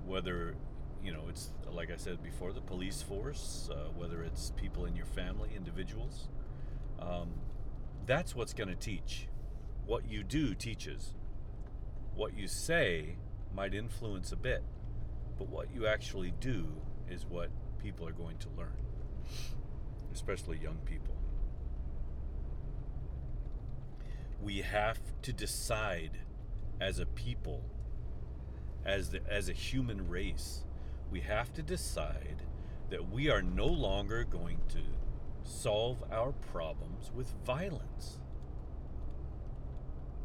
whether 0.05 0.55
you 1.03 1.13
know 1.13 1.23
it's 1.29 1.51
like 1.71 1.91
I 1.91 1.95
said 1.95 2.21
before, 2.23 2.51
the 2.51 2.61
police 2.61 3.01
force, 3.01 3.69
uh, 3.71 3.89
whether 3.95 4.23
it's 4.23 4.51
people 4.55 4.85
in 4.85 4.95
your 4.95 5.05
family, 5.05 5.51
individuals, 5.55 6.29
um, 6.99 7.29
that's 8.05 8.35
what's 8.35 8.53
going 8.53 8.69
to 8.69 8.75
teach. 8.75 9.27
What 9.85 10.07
you 10.07 10.23
do 10.23 10.55
teaches. 10.55 11.13
What 12.15 12.37
you 12.37 12.47
say 12.47 13.17
might 13.53 13.73
influence 13.73 14.31
a 14.31 14.35
bit, 14.35 14.63
but 15.37 15.47
what 15.49 15.67
you 15.73 15.87
actually 15.87 16.33
do 16.39 16.67
is 17.09 17.25
what 17.25 17.49
people 17.81 18.07
are 18.07 18.13
going 18.13 18.37
to 18.37 18.47
learn, 18.57 18.77
especially 20.13 20.57
young 20.57 20.77
people. 20.85 21.15
We 24.41 24.61
have 24.61 24.99
to 25.21 25.33
decide 25.33 26.19
as 26.81 26.99
a 26.99 27.05
people, 27.05 27.63
as, 28.85 29.11
the, 29.11 29.21
as 29.29 29.49
a 29.49 29.53
human 29.53 30.09
race, 30.09 30.63
we 31.11 31.21
have 31.21 31.53
to 31.53 31.61
decide 31.61 32.43
that 32.89 33.09
we 33.11 33.29
are 33.29 33.41
no 33.41 33.67
longer 33.67 34.23
going 34.23 34.59
to 34.69 34.81
solve 35.43 36.03
our 36.11 36.31
problems 36.31 37.11
with 37.13 37.33
violence. 37.45 38.19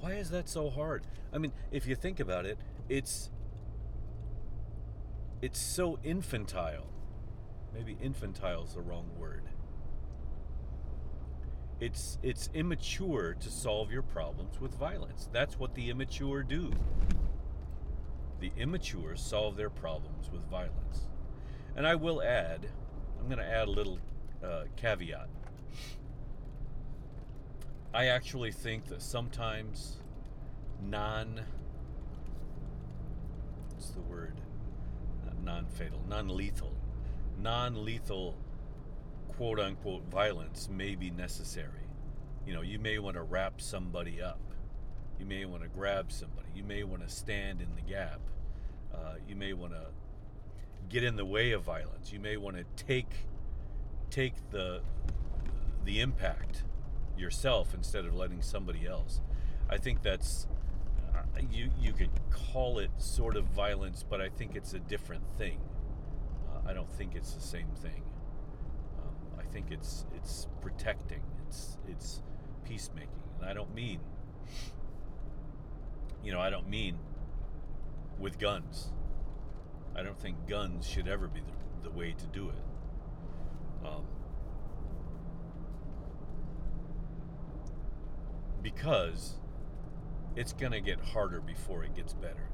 Why 0.01 0.13
is 0.13 0.31
that 0.31 0.49
so 0.49 0.71
hard? 0.71 1.03
I 1.33 1.39
mean, 1.39 1.53
if 1.71 1.87
you 1.87 1.95
think 1.95 2.21
about 2.21 2.47
it, 2.47 2.59
it's 2.89 3.31
it's 5.43 5.59
so 5.59 5.99
infantile. 6.03 6.87
Maybe 7.75 7.97
infantile 8.03 8.65
is 8.65 8.75
the 8.75 8.81
wrong 8.81 9.11
word. 9.19 9.43
It's 11.81 12.19
it's 12.23 12.49
immature 12.55 13.37
to 13.41 13.51
solve 13.51 13.93
your 13.93 14.03
problems 14.03 14.61
with 14.61 14.75
violence. 14.75 15.29
That's 15.33 15.59
what 15.59 15.75
the 15.75 15.91
immature 15.91 16.43
do. 16.43 16.73
The 18.41 18.53
immature 18.57 19.17
solve 19.17 19.57
their 19.57 19.71
problems 19.71 20.31
with 20.33 20.43
violence. 20.49 21.09
And 21.77 21.87
I 21.87 21.95
will 21.95 22.23
add, 22.23 22.69
I'm 23.21 23.27
going 23.27 23.39
to 23.39 23.45
add 23.45 23.69
a 23.69 23.71
little 23.71 23.99
uh, 24.43 24.65
caveat. 24.77 25.29
I 27.95 28.07
actually 28.07 28.53
think 28.53 28.87
that 28.87 29.03
sometimes 29.03 29.97
non 30.83 31.41
what's 33.75 33.91
the 33.91 34.01
word? 34.03 34.41
non 35.49 35.65
fatal, 35.67 36.03
non 36.07 36.29
lethal, 36.29 36.75
non 37.39 37.85
lethal 37.85 38.37
quote 39.29 39.59
unquote 39.59 40.05
violence 40.11 40.69
may 40.71 40.95
be 40.95 41.11
necessary. 41.11 41.87
You 42.47 42.55
know, 42.55 42.61
you 42.61 42.79
may 42.79 42.99
want 42.99 43.17
to 43.17 43.23
wrap 43.23 43.61
somebody 43.61 44.21
up. 44.21 44.41
You 45.19 45.25
may 45.25 45.47
want 45.47 45.63
to 45.63 45.69
grab 45.69 46.13
somebody. 46.13 46.49
You 46.55 46.65
may 46.65 46.83
want 46.83 47.03
to 47.03 47.09
stand 47.09 47.63
in 47.63 47.69
the 47.75 47.81
gap. 47.81 48.21
Uh, 48.93 49.15
you 49.27 49.37
may 49.37 49.53
want 49.53 49.73
to 49.73 49.87
get 50.89 51.03
in 51.03 51.17
the 51.17 51.25
way 51.25 51.53
of 51.53 51.63
violence. 51.63 52.13
You 52.13 52.21
may 52.21 52.37
want 52.37 52.57
to 52.57 52.65
take 52.85 53.27
take 54.11 54.35
the 54.51 54.83
the 55.85 56.01
impact 56.01 56.63
yourself 57.19 57.75
instead 57.75 58.05
of 58.05 58.15
letting 58.15 58.43
somebody 58.43 58.87
else. 58.87 59.21
I 59.71 59.79
think 59.79 60.03
that's 60.03 60.47
uh, 61.15 61.23
you 61.51 61.71
you 61.81 61.93
could 61.93 62.11
call 62.31 62.79
it 62.79 62.91
sort 62.99 63.37
of 63.37 63.45
violence, 63.47 64.05
but 64.09 64.21
I 64.21 64.29
think 64.29 64.57
it's 64.57 64.73
a 64.75 64.79
different 64.79 65.25
thing. 65.37 65.61
Uh, 66.49 66.69
I 66.69 66.73
don't 66.73 66.91
think 66.91 67.15
it's 67.15 67.33
the 67.33 67.41
same 67.41 67.69
thing. 67.83 68.03
Um, 68.99 69.15
I 69.39 69.45
think 69.53 69.67
it's 69.71 70.07
it's 70.15 70.47
protecting. 70.61 71.23
It's 71.47 71.79
it's 71.89 72.23
peacemaking, 72.65 73.09
and 73.41 73.49
I 73.49 73.53
don't 73.53 73.75
mean 73.75 74.01
you 76.25 76.33
know 76.33 76.41
I 76.41 76.51
don't 76.51 76.69
mean 76.69 76.99
with 78.19 78.39
guns. 78.39 78.91
I 79.95 80.03
don't 80.03 80.19
think 80.19 80.47
guns 80.49 80.87
should 80.87 81.09
ever 81.09 81.27
be 81.27 81.41
the, 81.41 81.89
the 81.89 81.97
way 81.97 82.15
to 82.17 82.27
do 82.27 82.51
it. 82.51 83.87
Um, 83.87 84.05
because 88.63 89.35
it's 90.37 90.53
going 90.53 90.73
to 90.73 90.81
get 90.81 91.01
harder 91.01 91.41
before 91.41 91.85
it 91.85 91.95
gets 91.95 92.13
better. 92.13 92.49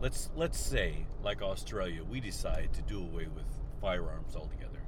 Let's 0.00 0.30
let's 0.36 0.58
say, 0.58 1.06
like 1.22 1.42
Australia, 1.42 2.02
we 2.04 2.20
decide 2.20 2.70
to 2.74 2.82
do 2.82 2.98
away 2.98 3.26
with 3.34 3.46
firearms 3.80 4.36
altogether. 4.36 4.80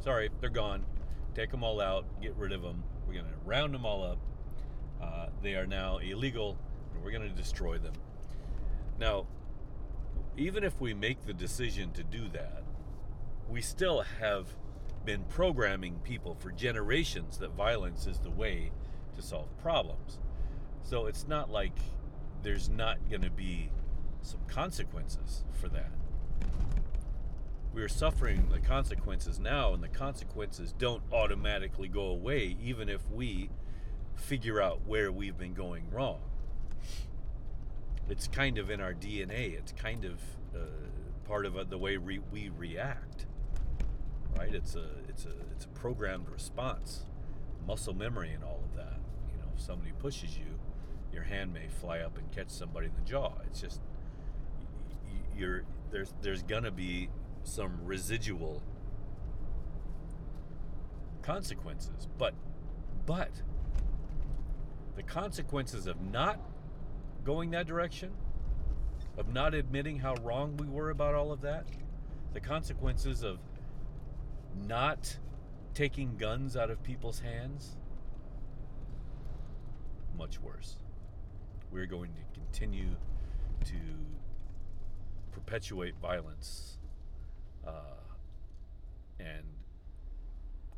Sorry, 0.00 0.30
they're 0.40 0.50
gone. 0.50 0.84
Take 1.34 1.50
them 1.50 1.62
all 1.62 1.80
out. 1.80 2.04
Get 2.20 2.34
rid 2.36 2.52
of 2.52 2.62
them. 2.62 2.82
We're 3.06 3.14
going 3.14 3.26
to 3.26 3.38
round 3.44 3.72
them 3.72 3.86
all 3.86 4.04
up. 4.04 4.18
Uh, 5.00 5.26
they 5.42 5.54
are 5.54 5.66
now 5.66 5.98
illegal, 5.98 6.58
and 6.92 7.02
we're 7.02 7.10
going 7.10 7.28
to 7.28 7.34
destroy 7.34 7.78
them. 7.78 7.94
Now, 8.98 9.26
even 10.36 10.64
if 10.64 10.80
we 10.80 10.94
make 10.94 11.24
the 11.24 11.32
decision 11.32 11.92
to 11.92 12.02
do 12.02 12.28
that, 12.32 12.62
we 13.48 13.60
still 13.60 14.02
have 14.20 14.46
been 15.04 15.24
programming 15.24 15.98
people 16.04 16.34
for 16.34 16.50
generations 16.50 17.38
that 17.38 17.50
violence 17.50 18.06
is 18.06 18.18
the 18.18 18.30
way 18.30 18.70
to 19.16 19.22
solve 19.22 19.48
problems. 19.58 20.18
So 20.82 21.06
it's 21.06 21.26
not 21.26 21.50
like 21.50 21.76
there's 22.42 22.68
not 22.68 22.98
going 23.08 23.22
to 23.22 23.30
be 23.30 23.70
some 24.22 24.40
consequences 24.48 25.44
for 25.52 25.68
that. 25.68 25.90
We 27.72 27.82
are 27.82 27.88
suffering 27.88 28.48
the 28.52 28.58
consequences 28.58 29.38
now, 29.38 29.72
and 29.72 29.82
the 29.82 29.88
consequences 29.88 30.74
don't 30.76 31.02
automatically 31.12 31.88
go 31.88 32.02
away, 32.02 32.56
even 32.62 32.88
if 32.88 33.00
we 33.10 33.48
figure 34.14 34.60
out 34.60 34.80
where 34.86 35.10
we've 35.10 35.38
been 35.38 35.54
going 35.54 35.90
wrong. 35.90 36.20
It's 38.10 38.28
kind 38.28 38.58
of 38.58 38.70
in 38.70 38.80
our 38.80 38.92
DNA. 38.92 39.56
It's 39.56 39.72
kind 39.72 40.04
of 40.04 40.20
uh, 40.54 40.66
part 41.24 41.46
of 41.46 41.70
the 41.70 41.78
way 41.78 41.96
we 41.96 42.50
react, 42.50 43.26
right? 44.36 44.54
It's 44.54 44.74
a 44.74 44.84
it's 45.08 45.24
a 45.24 45.32
it's 45.52 45.64
a 45.64 45.68
programmed 45.68 46.28
response, 46.28 47.06
muscle 47.66 47.94
memory, 47.94 48.32
and 48.32 48.44
all 48.44 48.60
of 48.70 48.76
that. 48.76 48.98
You 49.30 49.38
know, 49.38 49.48
if 49.56 49.62
somebody 49.62 49.92
pushes 49.98 50.36
you, 50.36 50.58
your 51.12 51.22
hand 51.22 51.52
may 51.52 51.68
fly 51.68 52.00
up 52.00 52.16
and 52.18 52.30
catch 52.32 52.50
somebody 52.50 52.86
in 52.86 52.92
the 52.94 53.08
jaw. 53.08 53.32
It's 53.46 53.60
just 53.60 53.80
you're 55.36 55.62
there's 55.90 56.12
there's 56.22 56.42
gonna 56.42 56.70
be 56.70 57.08
some 57.44 57.78
residual 57.84 58.62
consequences, 61.22 62.08
but 62.18 62.34
but 63.06 63.30
the 64.96 65.02
consequences 65.02 65.86
of 65.86 66.00
not 66.00 66.38
going 67.24 67.50
that 67.50 67.66
direction, 67.66 68.10
of 69.16 69.32
not 69.32 69.54
admitting 69.54 69.98
how 69.98 70.14
wrong 70.22 70.56
we 70.56 70.66
were 70.66 70.90
about 70.90 71.14
all 71.14 71.32
of 71.32 71.40
that, 71.42 71.66
the 72.32 72.40
consequences 72.40 73.22
of 73.22 73.38
not 74.66 75.16
taking 75.74 76.16
guns 76.16 76.56
out 76.56 76.70
of 76.70 76.82
people's 76.82 77.20
hands, 77.20 77.76
much 80.16 80.40
worse 80.40 80.76
we're 81.72 81.86
going 81.86 82.10
to 82.12 82.40
continue 82.40 82.90
to 83.64 83.74
perpetuate 85.32 85.94
violence, 86.00 86.76
uh, 87.66 88.02
and 89.18 89.44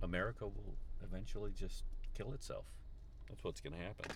America 0.03 0.47
will 0.47 0.77
eventually 1.03 1.53
just 1.53 1.83
kill 2.17 2.33
itself. 2.33 2.65
That's 3.29 3.43
what's 3.43 3.61
going 3.61 3.73
to 3.73 3.81
happen. 3.81 4.13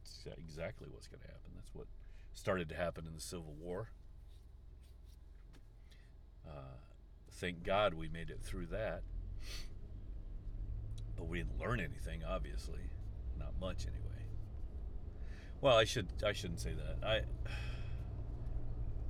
It's 0.00 0.24
exactly 0.38 0.88
what's 0.90 1.08
going 1.08 1.20
to 1.20 1.26
happen. 1.26 1.52
That's 1.56 1.74
what 1.74 1.86
started 2.32 2.68
to 2.70 2.74
happen 2.74 3.06
in 3.06 3.14
the 3.14 3.20
Civil 3.20 3.54
War. 3.60 3.90
Uh, 6.48 6.78
thank 7.32 7.64
God 7.64 7.94
we 7.94 8.08
made 8.08 8.30
it 8.30 8.40
through 8.42 8.66
that. 8.66 9.02
But 11.16 11.28
we 11.28 11.38
didn't 11.38 11.58
learn 11.58 11.80
anything, 11.80 12.22
obviously. 12.24 12.90
Not 13.38 13.52
much, 13.60 13.86
anyway. 13.86 14.02
Well, 15.60 15.76
I 15.76 15.84
should 15.84 16.08
I 16.26 16.32
shouldn't 16.32 16.60
say 16.60 16.72
that. 16.74 17.06
I 17.06 17.20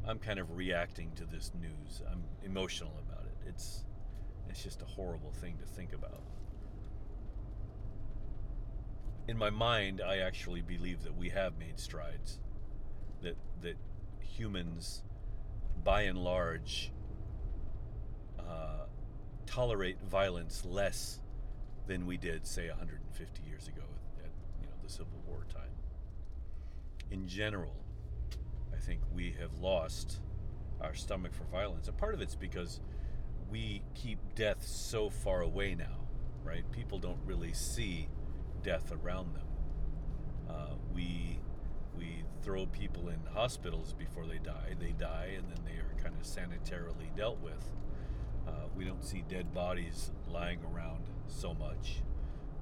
I'm 0.07 0.19
kind 0.19 0.39
of 0.39 0.57
reacting 0.57 1.13
to 1.17 1.25
this 1.25 1.51
news. 1.59 2.03
I'm 2.11 2.25
emotional 2.43 2.93
about 3.09 3.25
it. 3.25 3.49
It's 3.49 3.85
it's 4.49 4.63
just 4.63 4.83
a 4.83 4.85
horrible 4.85 5.33
thing 5.33 5.57
to 5.59 5.67
think 5.67 5.95
about. 5.95 6.23
In 9.29 9.39
my 9.39 9.49
mind, 9.49 10.03
I 10.05 10.19
actually 10.19 10.61
believe 10.61 11.05
that 11.05 11.17
we 11.17 11.31
have 11.31 11.57
made 11.59 11.79
strides. 11.79 12.39
That 13.23 13.37
that 13.63 13.77
humans, 14.21 15.05
by 15.83 16.03
and 16.03 16.19
large, 16.19 16.93
uh, 18.49 18.87
tolerate 19.47 20.01
violence 20.03 20.65
less 20.65 21.19
than 21.87 22.07
we 22.07 22.17
did, 22.17 22.47
say, 22.47 22.69
150 22.69 23.43
years 23.49 23.69
ago 23.69 23.83
at 24.19 24.31
you 24.61 24.67
know 24.67 24.75
the 24.83 24.89
Civil 24.89 25.21
War 25.27 25.45
time 25.53 25.73
in 27.13 27.29
general, 27.29 27.77
I 28.73 28.79
think 28.79 29.01
we 29.15 29.37
have 29.39 29.59
lost 29.59 30.21
our 30.81 30.95
stomach 30.95 31.35
for 31.35 31.45
violence. 31.45 31.87
And 31.87 31.97
part 31.97 32.15
of 32.15 32.23
it's 32.23 32.35
because 32.35 32.81
we 33.51 33.83
keep 33.95 34.19
death 34.35 34.67
so 34.67 35.11
far 35.11 35.43
away 35.43 35.75
now, 35.75 36.09
right? 36.43 36.65
People 36.73 36.99
don't 36.99 37.21
really 37.27 37.53
see 37.53 38.09
death 38.63 38.93
around 38.93 39.35
them. 39.35 39.47
Uh, 40.49 40.75
we 40.95 41.39
we 41.97 42.25
throw 42.43 42.65
people 42.67 43.11
in 43.11 43.21
hospitals 43.35 43.93
before 43.93 44.27
they 44.27 44.39
die. 44.39 44.75
They 44.81 44.93
die, 44.93 45.35
and 45.37 45.47
then 45.49 45.61
they 45.65 45.79
are 45.79 46.03
kind 46.03 46.17
of 46.19 46.27
sanitarily 46.27 47.15
dealt 47.15 47.41
with. 47.41 47.63
Uh, 48.47 48.51
we 48.77 48.85
don't 48.85 49.05
see 49.05 49.25
dead 49.29 49.53
bodies 49.55 50.11
lying 50.31 50.61
around 50.75 51.05
so 51.29 51.55
much. 51.55 52.01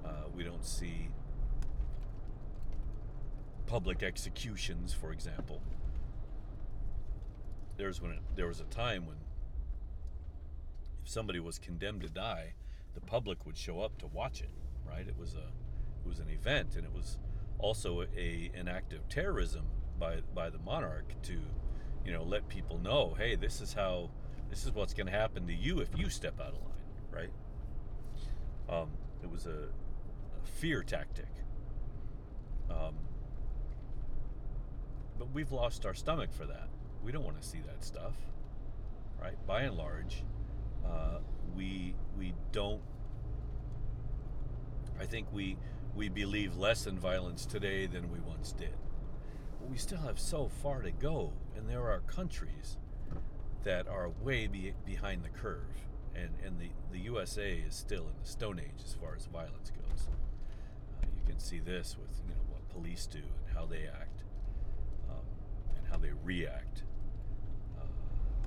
Uh, 0.05 0.29
we 0.35 0.43
don't 0.45 0.65
see 0.65 1.09
public 3.67 4.03
executions, 4.03 4.93
for 4.93 5.13
example. 5.13 5.63
There's 7.77 8.01
when 8.03 8.13
it, 8.13 8.19
there 8.35 8.47
was 8.47 8.61
a 8.61 8.65
time 8.65 9.07
when 9.07 9.17
if 11.03 11.09
somebody 11.09 11.41
was 11.41 11.59
condemned 11.59 12.03
to 12.03 12.09
die, 12.09 12.55
the 12.95 13.01
public 13.01 13.47
would 13.47 13.57
show 13.57 13.81
up 13.81 13.97
to 13.99 14.07
watch 14.07 14.41
it. 14.41 14.51
Right? 14.87 15.07
It 15.07 15.17
was 15.19 15.35
a 15.35 15.49
it 16.05 16.09
was 16.09 16.19
an 16.19 16.29
event, 16.29 16.75
and 16.77 16.85
it 16.85 16.93
was 16.93 17.19
also 17.59 18.03
a 18.17 18.51
an 18.55 18.69
act 18.69 18.93
of 18.93 19.09
terrorism 19.09 19.67
by 19.99 20.19
by 20.35 20.51
the 20.51 20.59
monarch 20.59 21.15
to 21.23 21.39
you 22.05 22.13
know 22.13 22.25
let 22.25 22.49
people 22.49 22.79
know, 22.79 23.15
hey, 23.17 23.37
this 23.37 23.61
is 23.61 23.73
how 23.73 24.11
this 24.51 24.65
is 24.67 24.73
what's 24.73 24.93
going 24.93 25.07
to 25.07 25.13
happen 25.13 25.47
to 25.47 25.55
you 25.55 25.81
if 25.81 25.89
you 25.97 26.11
step 26.11 26.41
out 26.41 26.49
of 26.49 26.55
line. 26.55 26.71
Right? 27.11 27.31
Um, 28.69 28.91
it 29.23 29.31
was 29.31 29.47
a, 29.47 29.51
a 29.51 30.47
fear 30.59 30.83
tactic. 30.83 31.29
Um, 32.69 32.95
but 35.19 35.33
we've 35.33 35.53
lost 35.53 35.87
our 35.87 35.95
stomach 35.95 36.33
for 36.33 36.47
that. 36.47 36.69
We 37.05 37.13
don't 37.13 37.25
want 37.25 37.41
to 37.41 37.47
see 37.47 37.61
that 37.67 37.85
stuff, 37.85 38.15
right? 39.21 39.35
By 39.47 39.63
and 39.63 39.77
large, 39.77 40.23
uh, 40.87 41.19
we 41.57 41.95
we 42.19 42.35
don't. 42.53 42.81
I 45.01 45.07
think 45.07 45.29
we 45.33 45.57
we 45.95 46.09
believe 46.09 46.57
less 46.57 46.87
in 46.87 46.99
violence 46.99 47.47
today 47.47 47.87
than 47.87 48.11
we 48.13 48.19
once 48.21 48.53
did. 48.53 48.75
But 49.59 49.71
we 49.71 49.77
still 49.77 50.01
have 50.01 50.19
so 50.19 50.49
far 50.63 50.83
to 50.83 50.91
go, 50.91 51.33
and 51.57 51.69
there 51.69 51.91
are 51.91 52.01
countries 52.01 52.77
that 53.65 53.89
are 53.89 54.11
way 54.23 54.47
be, 54.47 54.73
behind 54.85 55.25
the 55.25 55.29
curve. 55.29 55.87
And, 56.15 56.31
and 56.45 56.59
the, 56.59 56.71
the 56.91 56.99
USA 57.05 57.53
is 57.67 57.75
still 57.75 58.03
in 58.03 58.15
the 58.21 58.29
Stone 58.29 58.59
Age 58.59 58.83
as 58.85 58.95
far 58.95 59.15
as 59.17 59.27
violence 59.27 59.71
goes. 59.71 60.09
Uh, 61.03 61.07
you 61.15 61.23
can 61.27 61.39
see 61.39 61.59
this 61.59 61.97
with 62.01 62.11
you 62.27 62.35
know 62.35 62.41
what 62.49 62.69
police 62.69 63.07
do 63.07 63.19
and 63.19 63.57
how 63.57 63.67
they 63.67 63.87
act 63.87 64.25
um, 65.09 65.25
and 65.77 65.87
how 65.91 65.99
they 65.99 66.11
react 66.25 66.83
uh, 67.79 67.85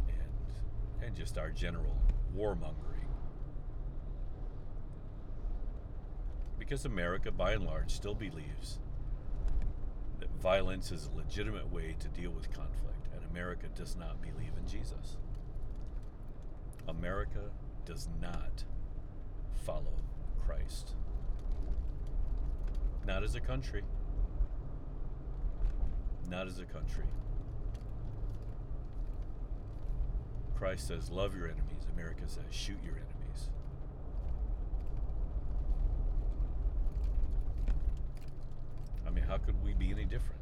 and, 0.10 1.06
and 1.08 1.16
just 1.16 1.38
our 1.38 1.52
general 1.52 1.98
warmongering. 2.38 3.08
Because 6.60 6.86
America, 6.86 7.32
by 7.32 7.54
and 7.54 7.66
large, 7.66 7.92
still 7.92 8.16
believes 8.16 8.80
violence 10.44 10.92
is 10.92 11.08
a 11.08 11.18
legitimate 11.18 11.72
way 11.72 11.96
to 12.00 12.10
deal 12.10 12.30
with 12.30 12.52
conflict, 12.52 13.08
and 13.16 13.24
America 13.32 13.68
does 13.76 13.96
not 13.96 14.22
believe 14.22 14.52
in 14.60 14.68
Jesus. 14.68 15.16
America 16.90 17.50
does 17.86 18.10
not 18.22 18.66
follow 19.66 19.94
Christ. 20.46 20.96
Not 23.08 23.24
as 23.24 23.36
a 23.36 23.40
country. 23.40 23.84
Not 26.30 26.48
as 26.48 26.60
a 26.60 26.66
country. 26.66 27.06
Christ 30.56 30.90
says, 30.90 31.10
Love 31.10 31.38
your 31.38 31.46
enemies. 31.46 31.88
America 31.94 32.24
says, 32.28 32.44
Shoot 32.52 32.80
your 32.84 32.96
enemies. 32.96 33.50
I 39.08 39.10
mean, 39.10 39.24
how 39.24 39.38
could 39.38 39.63
we 39.78 39.88
be 39.88 39.92
any 39.92 40.06
different? 40.06 40.40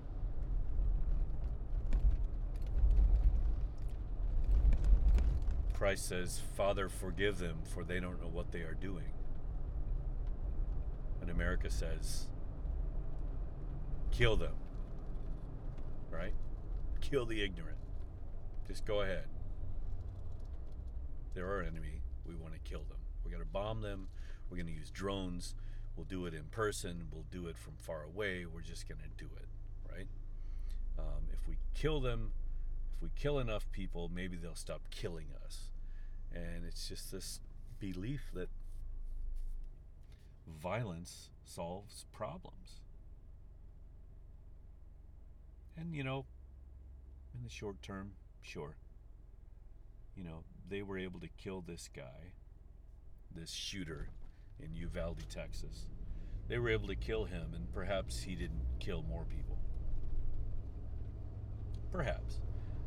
Christ 5.73 6.07
says, 6.07 6.39
Father, 6.55 6.89
forgive 6.89 7.39
them, 7.39 7.57
for 7.73 7.83
they 7.83 7.99
don't 7.99 8.21
know 8.21 8.27
what 8.27 8.51
they 8.51 8.59
are 8.59 8.75
doing. 8.79 9.11
And 11.21 11.29
America 11.29 11.69
says, 11.69 12.27
kill 14.11 14.35
them. 14.35 14.53
Right? 16.11 16.33
Kill 16.99 17.25
the 17.25 17.41
ignorant. 17.43 17.77
Just 18.67 18.85
go 18.85 19.01
ahead. 19.01 19.25
They're 21.33 21.47
our 21.47 21.61
enemy. 21.61 22.01
We 22.25 22.35
want 22.35 22.53
to 22.53 22.59
kill 22.59 22.83
them. 22.89 22.99
We're 23.23 23.31
going 23.31 23.43
to 23.43 23.49
bomb 23.49 23.81
them. 23.81 24.07
We're 24.49 24.57
going 24.57 24.67
to 24.67 24.73
use 24.73 24.91
drones. 24.91 25.55
We'll 25.95 26.05
do 26.05 26.25
it 26.25 26.33
in 26.33 26.45
person. 26.45 27.07
We'll 27.11 27.25
do 27.31 27.47
it 27.47 27.57
from 27.57 27.73
far 27.77 28.03
away. 28.03 28.45
We're 28.45 28.61
just 28.61 28.87
going 28.87 29.01
to 29.01 29.23
do 29.23 29.29
it. 29.35 29.47
Right? 29.91 30.07
Um, 30.97 31.27
if 31.33 31.47
we 31.47 31.57
kill 31.73 31.99
them, 31.99 32.31
if 32.95 33.03
we 33.03 33.09
kill 33.15 33.39
enough 33.39 33.69
people, 33.71 34.09
maybe 34.13 34.37
they'll 34.37 34.55
stop 34.55 34.81
killing 34.89 35.27
us. 35.45 35.69
And 36.33 36.65
it's 36.65 36.87
just 36.87 37.11
this 37.11 37.39
belief 37.79 38.31
that 38.33 38.49
violence 40.47 41.29
solves 41.43 42.05
problems. 42.11 42.79
And, 45.77 45.93
you 45.95 46.03
know, 46.03 46.25
in 47.33 47.43
the 47.43 47.49
short 47.49 47.81
term, 47.81 48.11
sure. 48.41 48.75
You 50.15 50.23
know, 50.23 50.43
they 50.69 50.81
were 50.81 50.97
able 50.97 51.19
to 51.19 51.29
kill 51.37 51.61
this 51.61 51.89
guy, 51.93 52.33
this 53.35 53.51
shooter 53.51 54.09
in 54.61 54.75
Uvalde, 54.75 55.23
Texas. 55.29 55.87
They 56.47 56.57
were 56.57 56.69
able 56.69 56.87
to 56.87 56.95
kill 56.95 57.25
him, 57.25 57.53
and 57.53 57.71
perhaps 57.73 58.21
he 58.21 58.35
didn't 58.35 58.65
kill 58.79 59.03
more 59.03 59.25
people. 59.25 59.57
Perhaps. 61.91 62.39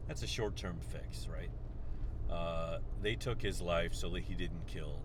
That's 0.08 0.22
a 0.22 0.26
short 0.26 0.56
term 0.56 0.78
fix, 0.80 1.28
right? 1.28 1.50
Uh, 2.30 2.78
they 3.02 3.14
took 3.14 3.40
his 3.40 3.60
life 3.60 3.94
so 3.94 4.08
that 4.10 4.22
he 4.22 4.34
didn't 4.34 4.66
kill 4.66 5.00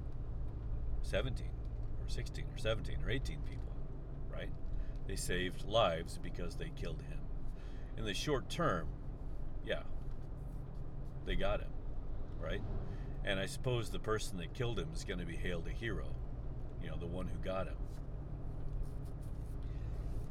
17 1.03 1.47
or 2.01 2.09
16 2.09 2.45
or 2.53 2.57
17 2.57 2.97
or 3.05 3.09
18 3.09 3.39
people, 3.41 3.75
right? 4.31 4.51
They 5.07 5.15
saved 5.15 5.65
lives 5.65 6.19
because 6.21 6.55
they 6.55 6.71
killed 6.75 7.01
him. 7.01 7.19
In 7.97 8.05
the 8.05 8.13
short 8.13 8.49
term, 8.49 8.87
yeah, 9.65 9.83
they 11.25 11.35
got 11.35 11.59
him, 11.61 11.71
right? 12.39 12.61
And 13.25 13.39
I 13.39 13.45
suppose 13.45 13.89
the 13.89 13.99
person 13.99 14.37
that 14.37 14.53
killed 14.53 14.79
him 14.79 14.89
is 14.93 15.03
going 15.03 15.19
to 15.19 15.25
be 15.25 15.35
hailed 15.35 15.67
a 15.67 15.71
hero, 15.71 16.15
you 16.83 16.89
know, 16.89 16.97
the 16.97 17.05
one 17.05 17.27
who 17.27 17.37
got 17.43 17.67
him. 17.67 17.75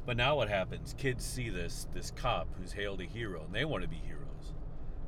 But 0.05 0.17
now 0.17 0.35
what 0.37 0.49
happens? 0.49 0.95
Kids 0.97 1.23
see 1.23 1.49
this 1.49 1.87
this 1.93 2.11
cop 2.11 2.47
who's 2.59 2.71
hailed 2.71 3.01
a 3.01 3.05
hero, 3.05 3.43
and 3.45 3.53
they 3.53 3.65
want 3.65 3.83
to 3.83 3.89
be 3.89 4.01
heroes, 4.05 4.53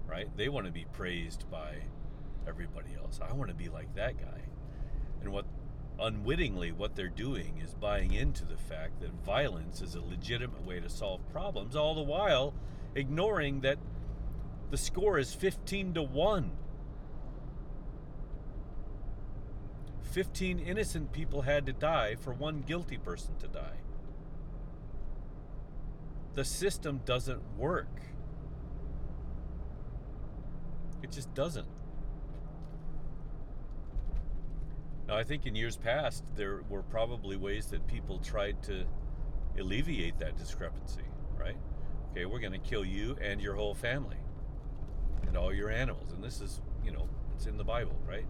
right? 0.08 0.30
They 0.38 0.50
want 0.50 0.68
to 0.68 0.72
be 0.72 0.86
praised 0.94 1.50
by 1.50 1.78
everybody 2.48 2.90
else. 3.02 3.20
I 3.28 3.34
want 3.34 3.50
to 3.50 3.56
be 3.56 3.70
like 3.70 3.94
that 3.96 4.18
guy. 4.18 4.42
And 5.22 5.32
what 5.32 5.46
unwittingly 6.00 6.72
what 6.72 6.96
they're 6.96 7.08
doing 7.08 7.62
is 7.64 7.74
buying 7.76 8.14
into 8.14 8.44
the 8.44 8.58
fact 8.58 9.00
that 9.02 9.12
violence 9.24 9.82
is 9.82 9.96
a 9.96 10.02
legitimate 10.02 10.66
way 10.66 10.80
to 10.80 10.90
solve 10.90 11.22
problems, 11.32 11.76
all 11.76 11.96
the 11.96 12.02
while 12.02 12.54
ignoring 12.96 13.62
that 13.62 13.78
the 14.70 14.78
score 14.78 15.18
is 15.18 15.34
15 15.34 15.94
to 15.96 16.04
1. 16.04 16.52
15 20.12 20.60
innocent 20.60 21.14
people 21.14 21.44
had 21.44 21.66
to 21.66 21.74
die 21.74 22.16
for 22.16 22.34
one 22.34 22.62
guilty 22.62 22.98
person 22.98 23.36
to 23.40 23.48
die. 23.48 23.78
The 26.34 26.44
system 26.44 27.02
doesn't 27.06 27.42
work. 27.58 28.02
It 31.02 31.12
just 31.12 31.34
doesn't. 31.34 31.68
Now, 35.08 35.18
I 35.18 35.24
think 35.24 35.46
in 35.46 35.56
years 35.56 35.78
past, 35.78 36.24
there 36.36 36.62
were 36.70 36.84
probably 36.84 37.38
ways 37.38 37.68
that 37.68 37.88
people 37.88 38.20
tried 38.20 38.62
to 38.64 38.86
alleviate 39.58 40.20
that 40.20 40.38
discrepancy, 40.38 41.04
right? 41.38 41.58
Okay, 42.12 42.26
we're 42.26 42.40
going 42.40 42.54
to 42.54 42.60
kill 42.60 42.86
you 42.86 43.18
and 43.22 43.42
your 43.42 43.56
whole 43.56 43.74
family 43.74 44.18
and 45.28 45.38
all 45.38 45.54
your 45.54 45.70
animals. 45.70 46.12
And 46.12 46.24
this 46.24 46.42
is, 46.42 46.62
you 46.84 46.92
know, 46.92 47.08
it's 47.36 47.46
in 47.46 47.58
the 47.58 47.64
Bible, 47.64 47.98
right? 48.08 48.26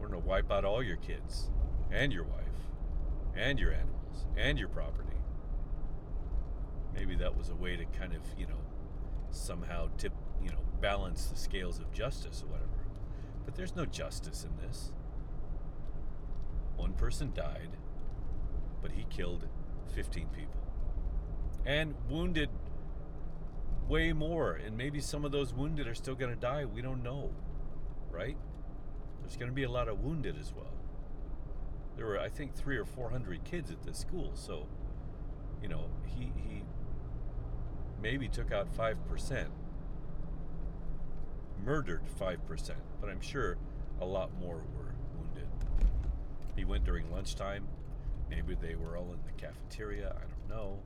We're 0.00 0.08
going 0.08 0.22
to 0.22 0.28
wipe 0.28 0.50
out 0.50 0.64
all 0.64 0.82
your 0.82 0.96
kids 0.96 1.50
and 1.90 2.12
your 2.12 2.24
wife 2.24 2.40
and 3.36 3.58
your 3.58 3.72
animals 3.72 4.26
and 4.36 4.58
your 4.58 4.68
property. 4.68 5.08
Maybe 6.94 7.14
that 7.16 7.36
was 7.36 7.50
a 7.50 7.54
way 7.54 7.76
to 7.76 7.84
kind 7.84 8.14
of, 8.14 8.22
you 8.38 8.46
know, 8.46 8.60
somehow 9.30 9.88
tip, 9.98 10.12
you 10.42 10.50
know, 10.50 10.60
balance 10.80 11.26
the 11.26 11.36
scales 11.36 11.78
of 11.78 11.92
justice 11.92 12.42
or 12.42 12.50
whatever. 12.50 12.68
But 13.44 13.54
there's 13.54 13.76
no 13.76 13.84
justice 13.84 14.44
in 14.44 14.66
this. 14.66 14.92
One 16.76 16.94
person 16.94 17.32
died, 17.34 17.76
but 18.82 18.92
he 18.92 19.04
killed 19.10 19.46
15 19.94 20.28
people. 20.28 20.54
And 21.66 21.94
wounded 22.08 22.48
way 23.86 24.12
more. 24.12 24.52
And 24.52 24.76
maybe 24.76 25.00
some 25.00 25.24
of 25.24 25.32
those 25.32 25.52
wounded 25.52 25.86
are 25.86 25.94
still 25.94 26.14
going 26.14 26.32
to 26.34 26.40
die. 26.40 26.64
We 26.64 26.80
don't 26.80 27.02
know. 27.02 27.30
Right? 28.10 28.36
There's 29.30 29.38
going 29.38 29.52
to 29.52 29.54
be 29.54 29.62
a 29.62 29.70
lot 29.70 29.86
of 29.86 30.00
wounded 30.00 30.36
as 30.40 30.52
well. 30.52 30.74
There 31.96 32.04
were, 32.04 32.18
I 32.18 32.28
think, 32.28 32.52
three 32.56 32.76
or 32.76 32.84
four 32.84 33.10
hundred 33.10 33.44
kids 33.44 33.70
at 33.70 33.80
this 33.84 33.96
school. 33.96 34.32
So, 34.34 34.66
you 35.62 35.68
know, 35.68 35.84
he, 36.04 36.32
he 36.34 36.64
maybe 38.02 38.26
took 38.26 38.50
out 38.50 38.76
5% 38.76 39.46
murdered 41.64 42.02
5%, 42.20 42.70
but 43.00 43.08
I'm 43.08 43.20
sure 43.20 43.56
a 44.00 44.04
lot 44.04 44.30
more 44.40 44.56
were 44.76 44.94
wounded. 45.16 45.46
He 46.56 46.64
went 46.64 46.84
during 46.84 47.08
lunchtime. 47.12 47.68
Maybe 48.28 48.56
they 48.60 48.74
were 48.74 48.96
all 48.96 49.12
in 49.12 49.20
the 49.26 49.32
cafeteria. 49.40 50.16
I 50.16 50.20
don't 50.20 50.48
know. 50.48 50.78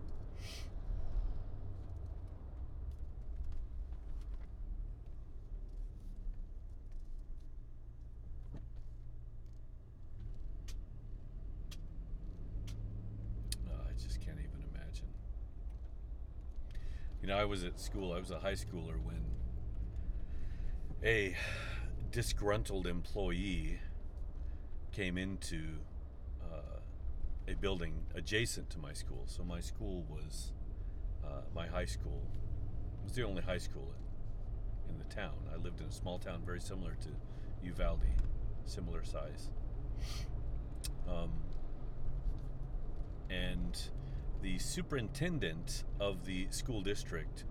I 13.95 14.03
just 14.03 14.21
can't 14.21 14.39
even 14.39 14.65
imagine. 14.75 15.07
You 17.25 17.31
know, 17.31 17.39
I 17.39 17.47
was 17.47 17.65
at 17.65 17.81
school, 17.81 18.13
I 18.13 18.19
was 18.19 18.31
a 18.31 18.39
high 18.39 18.53
schooler 18.53 19.03
when 19.03 19.25
a 21.03 21.35
disgruntled 22.11 22.87
employee 22.87 23.81
came 24.93 25.17
into 25.17 25.79
uh, 26.43 26.81
a 27.49 27.55
building 27.55 27.95
adjacent 28.15 28.69
to 28.69 28.79
my 28.79 28.93
school. 28.93 29.23
So 29.25 29.43
my 29.43 29.61
school 29.61 30.05
was 30.07 30.53
uh, 31.25 31.41
my 31.55 31.67
high 31.67 31.87
school 31.87 32.29
was 33.03 33.15
the 33.15 33.23
only 33.23 33.41
high 33.41 33.57
school 33.57 33.95
in, 34.91 34.99
the 34.99 35.05
town. 35.05 35.49
I 35.51 35.57
lived 35.57 35.81
in 35.81 35.87
a 35.87 35.93
small 35.93 36.19
town 36.19 36.43
very 36.45 36.61
similar 36.61 36.95
to 37.01 37.09
Uvalde, 37.67 38.05
similar 38.67 39.03
size. 39.03 39.49
Um, 41.09 41.33
and 43.31 43.81
the 44.45 44.59
superintendent 44.59 45.85
of 45.99 46.27
the 46.27 46.47
school 46.51 46.83
district 46.83 47.45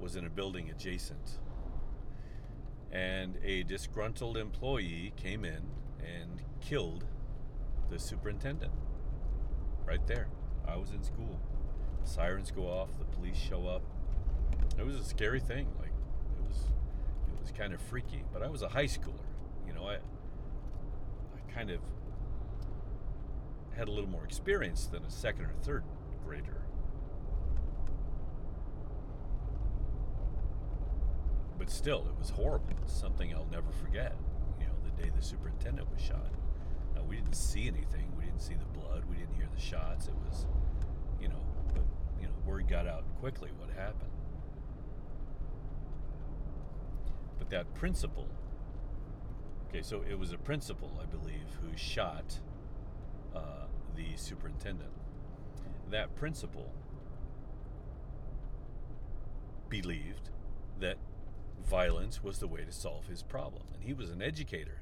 was 0.00 0.16
in 0.16 0.26
a 0.26 0.28
building 0.28 0.70
adjacent 0.70 1.38
and 2.90 3.38
a 3.44 3.62
disgruntled 3.62 4.36
employee 4.36 5.12
came 5.16 5.44
in 5.44 5.62
and 6.00 6.42
killed 6.60 7.04
the 7.90 7.98
superintendent 7.98 8.72
right 9.84 10.04
there. 10.08 10.26
I 10.66 10.74
was 10.74 10.90
in 10.90 11.04
school. 11.04 11.40
Sirens 12.02 12.50
go 12.50 12.62
off, 12.64 12.88
the 12.98 13.04
police 13.04 13.36
show 13.36 13.68
up. 13.68 13.82
It 14.76 14.84
was 14.84 14.96
a 14.96 15.04
scary 15.04 15.38
thing. 15.38 15.68
Like 15.78 15.92
it 16.40 16.48
was 16.48 16.56
it 17.32 17.40
was 17.40 17.52
kind 17.52 17.72
of 17.72 17.80
freaky, 17.80 18.24
but 18.32 18.42
I 18.42 18.48
was 18.48 18.62
a 18.62 18.68
high 18.68 18.86
schooler. 18.86 19.28
You 19.64 19.74
know, 19.74 19.86
I 19.86 19.94
I 19.94 21.52
kind 21.54 21.70
of 21.70 21.78
had 23.76 23.86
a 23.86 23.92
little 23.92 24.10
more 24.10 24.24
experience 24.24 24.86
than 24.86 25.04
a 25.04 25.10
second 25.10 25.44
or 25.44 25.54
third 25.62 25.84
But 31.62 31.70
still, 31.70 32.08
it 32.08 32.18
was 32.18 32.30
horrible. 32.30 32.74
It's 32.82 32.92
something 32.92 33.32
I'll 33.32 33.46
never 33.52 33.70
forget. 33.70 34.16
You 34.58 34.66
know, 34.66 34.72
the 34.84 35.00
day 35.00 35.12
the 35.14 35.22
superintendent 35.22 35.88
was 35.92 36.02
shot. 36.02 36.32
Now, 36.96 37.02
we 37.04 37.14
didn't 37.14 37.36
see 37.36 37.68
anything. 37.68 38.10
We 38.18 38.24
didn't 38.24 38.42
see 38.42 38.54
the 38.54 38.80
blood. 38.80 39.04
We 39.08 39.14
didn't 39.14 39.36
hear 39.36 39.46
the 39.54 39.60
shots. 39.60 40.08
It 40.08 40.14
was, 40.26 40.46
you 41.20 41.28
know, 41.28 41.40
but, 41.72 41.84
you 42.20 42.26
know, 42.26 42.32
word 42.44 42.66
got 42.66 42.88
out 42.88 43.04
quickly 43.20 43.50
what 43.58 43.70
happened. 43.70 44.10
But 47.38 47.48
that 47.50 47.72
principal, 47.74 48.26
okay, 49.68 49.82
so 49.82 50.02
it 50.10 50.18
was 50.18 50.32
a 50.32 50.38
principal, 50.38 51.00
I 51.00 51.06
believe, 51.06 51.46
who 51.60 51.76
shot 51.76 52.40
uh, 53.36 53.66
the 53.94 54.16
superintendent. 54.16 54.90
That 55.92 56.16
principal 56.16 56.72
believed 59.68 60.30
that 60.80 60.96
violence 61.62 62.22
was 62.22 62.38
the 62.38 62.48
way 62.48 62.64
to 62.64 62.72
solve 62.72 63.08
his 63.08 63.22
problem. 63.22 63.64
And 63.74 63.84
he 63.84 63.92
was 63.92 64.08
an 64.08 64.22
educator. 64.22 64.80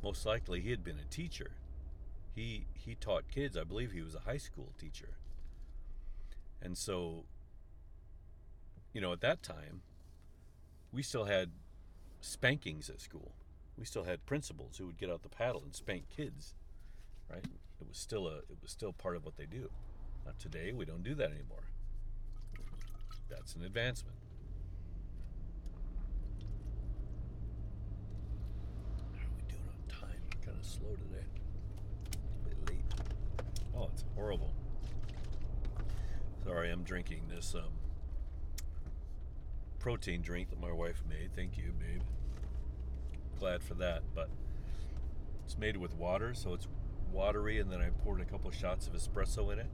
Most 0.00 0.24
likely 0.24 0.60
he 0.60 0.70
had 0.70 0.84
been 0.84 1.00
a 1.00 1.12
teacher. 1.12 1.56
He 2.32 2.66
he 2.74 2.94
taught 2.94 3.24
kids. 3.28 3.56
I 3.56 3.64
believe 3.64 3.90
he 3.90 4.00
was 4.00 4.14
a 4.14 4.20
high 4.20 4.36
school 4.36 4.74
teacher. 4.78 5.16
And 6.62 6.78
so 6.78 7.24
you 8.92 9.00
know, 9.00 9.12
at 9.12 9.22
that 9.22 9.42
time, 9.42 9.82
we 10.92 11.02
still 11.02 11.24
had 11.24 11.50
spankings 12.20 12.88
at 12.88 13.00
school. 13.00 13.32
We 13.76 13.86
still 13.86 14.04
had 14.04 14.24
principals 14.24 14.76
who 14.78 14.86
would 14.86 14.98
get 14.98 15.10
out 15.10 15.24
the 15.24 15.28
paddle 15.28 15.62
and 15.64 15.74
spank 15.74 16.04
kids. 16.08 16.54
Right? 17.28 17.44
It 17.82 17.88
was 17.88 17.98
still 17.98 18.28
a 18.28 18.36
it 18.36 18.58
was 18.62 18.70
still 18.70 18.92
part 18.92 19.16
of 19.16 19.24
what 19.24 19.36
they 19.36 19.46
do. 19.46 19.68
Now 20.24 20.32
today 20.38 20.72
we 20.72 20.84
don't 20.84 21.02
do 21.02 21.16
that 21.16 21.32
anymore. 21.32 21.64
That's 23.28 23.56
an 23.56 23.64
advancement. 23.64 24.14
How 29.16 29.24
are 29.24 29.34
we 29.36 29.42
doing 29.48 29.66
on 29.68 30.08
time? 30.08 30.20
Kind 30.44 30.58
of 30.60 30.64
slow 30.64 30.90
today. 30.90 31.26
A 32.44 32.48
bit 32.48 32.70
late. 32.70 32.84
Oh, 33.76 33.88
it's 33.92 34.04
horrible. 34.14 34.52
Sorry, 36.44 36.70
I'm 36.70 36.84
drinking 36.84 37.22
this 37.34 37.56
um, 37.56 37.72
protein 39.80 40.22
drink 40.22 40.50
that 40.50 40.60
my 40.60 40.72
wife 40.72 41.02
made. 41.08 41.30
Thank 41.34 41.56
you, 41.58 41.72
babe. 41.80 42.02
Glad 43.40 43.60
for 43.60 43.74
that. 43.74 44.02
But 44.14 44.28
it's 45.44 45.58
made 45.58 45.76
with 45.76 45.94
water, 45.96 46.32
so 46.32 46.54
it's 46.54 46.68
watery, 47.12 47.60
and 47.60 47.70
then 47.70 47.80
I 47.80 47.90
poured 48.04 48.20
a 48.20 48.24
couple 48.24 48.50
shots 48.50 48.86
of 48.86 48.94
espresso 48.94 49.52
in 49.52 49.58
it 49.58 49.66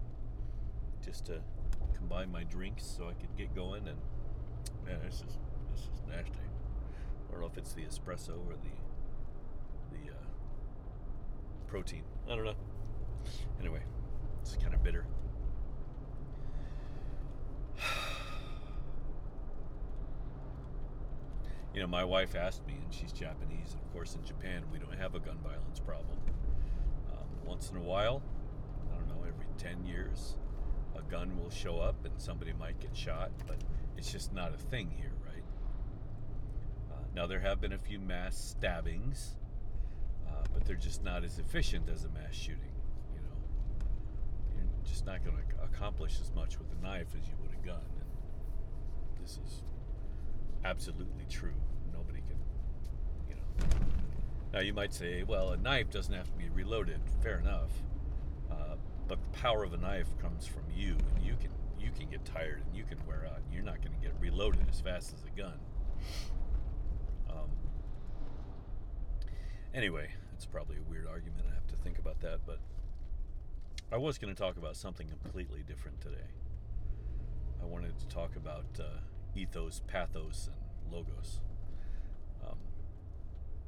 just 1.05 1.27
to 1.27 1.41
combine 1.95 2.31
my 2.31 2.45
drinks 2.45 2.85
so 2.85 3.09
I 3.09 3.13
could 3.15 3.37
get 3.37 3.55
going. 3.55 3.87
And 3.89 3.99
man, 4.85 4.99
this 5.05 5.17
is 5.17 5.39
this 5.73 5.83
is 5.83 6.03
nasty. 6.09 6.33
I 7.29 7.33
don't 7.33 7.41
know 7.41 7.47
if 7.47 7.59
it's 7.59 7.73
the 7.73 7.83
espresso 7.83 8.39
or 8.47 8.55
the 8.55 8.71
the 9.93 10.11
uh, 10.13 10.27
protein. 11.67 12.03
I 12.27 12.35
don't 12.35 12.45
know. 12.45 12.57
Anyway, 13.61 13.83
it's 14.41 14.57
kind 14.57 14.75
of 14.75 14.83
bitter. 14.83 15.05
you 21.75 21.81
know, 21.81 21.87
my 21.87 22.05
wife 22.05 22.35
asked 22.35 22.67
me, 22.67 22.75
and 22.83 22.93
she's 22.93 23.13
Japanese, 23.13 23.73
and 23.73 23.83
of 23.83 23.93
course, 23.93 24.15
in 24.15 24.25
Japan, 24.25 24.63
we 24.73 24.79
don't 24.79 24.97
have 24.99 25.15
a 25.15 25.21
gun 25.21 25.39
violence 25.43 25.81
problem. 25.81 26.19
Once 27.49 27.71
in 27.71 27.77
a 27.77 27.83
while, 27.83 28.23
I 28.93 28.97
don't 28.97 29.09
know, 29.09 29.27
every 29.27 29.47
10 29.57 29.85
years, 29.85 30.37
a 30.97 31.03
gun 31.11 31.37
will 31.41 31.51
show 31.51 31.81
up 31.81 32.05
and 32.05 32.15
somebody 32.21 32.53
might 32.53 32.79
get 32.79 32.97
shot, 32.97 33.33
but 33.47 33.57
it's 33.97 34.13
just 34.13 34.33
not 34.33 34.55
a 34.55 34.59
thing 34.59 34.91
here, 34.97 35.13
right? 35.27 35.43
Uh, 36.93 37.03
now, 37.17 37.27
there 37.27 37.41
have 37.41 37.61
been 37.61 37.73
a 37.73 37.79
few 37.79 37.99
mass 37.99 38.37
stabbings 38.37 39.39
but 40.59 40.67
they're 40.67 40.77
just 40.77 41.05
not 41.05 41.25
as 41.25 41.39
efficient 41.39 41.89
as 41.89 42.05
a 42.05 42.09
mass 42.09 42.35
shooting. 42.35 42.75
You 43.15 43.21
know, 43.21 43.37
you're 44.57 44.85
just 44.85 45.07
not 45.07 45.25
going 45.25 45.37
to 45.37 45.65
accomplish 45.65 46.19
as 46.21 46.33
much 46.35 46.59
with 46.59 46.67
a 46.73 46.83
knife 46.83 47.09
as 47.21 47.29
you 47.29 47.35
would 47.41 47.53
a 47.53 47.67
gun. 47.67 47.81
And 47.97 49.25
this 49.25 49.39
is 49.47 49.63
absolutely 50.65 51.27
true. 51.29 51.55
Nobody 51.93 52.21
can, 52.21 52.39
you 53.29 53.37
know. 53.37 54.08
Now 54.53 54.61
you 54.61 54.73
might 54.73 54.95
say, 54.95 55.23
well, 55.23 55.53
a 55.53 55.57
knife 55.57 55.91
doesn't 55.91 56.15
have 56.15 56.31
to 56.31 56.37
be 56.37 56.49
reloaded. 56.49 57.01
Fair 57.23 57.39
enough. 57.39 57.71
Uh, 58.51 58.77
but 59.07 59.19
the 59.23 59.39
power 59.39 59.65
of 59.65 59.73
a 59.73 59.77
knife 59.77 60.09
comes 60.21 60.47
from 60.47 60.63
you, 60.75 60.97
and 61.15 61.25
you 61.25 61.37
can 61.41 61.51
you 61.79 61.91
can 61.97 62.09
get 62.11 62.25
tired 62.25 62.63
and 62.67 62.77
you 62.77 62.85
can 62.85 62.99
wear 63.07 63.27
out. 63.27 63.41
You're 63.53 63.63
not 63.63 63.77
going 63.83 63.93
to 63.93 64.01
get 64.01 64.13
reloaded 64.21 64.67
as 64.69 64.81
fast 64.81 65.15
as 65.15 65.23
a 65.25 65.41
gun. 65.41 65.59
Um, 67.31 67.49
anyway, 69.75 70.11
it's 70.35 70.45
probably 70.47 70.77
a 70.77 70.91
weird 70.91 71.07
argument. 71.07 71.45
I 71.51 71.55
have 71.55 71.67
to 71.69 71.77
think 71.77 71.99
about 71.99 72.21
that, 72.21 72.41
but 72.47 72.59
I 73.93 73.97
was 73.97 74.19
going 74.19 74.35
to 74.35 74.41
talk 74.41 74.57
about 74.57 74.77
something 74.77 75.09
completely 75.09 75.63
different 75.67 76.01
today. 76.01 76.27
I 77.63 77.65
wanted 77.65 77.99
to 77.99 78.07
talk 78.09 78.37
about 78.37 78.67
uh, 78.79 79.01
ethos, 79.35 79.83
pathos, 79.87 80.51
and 80.85 80.93
logos. 80.93 81.41
Um, 82.47 82.59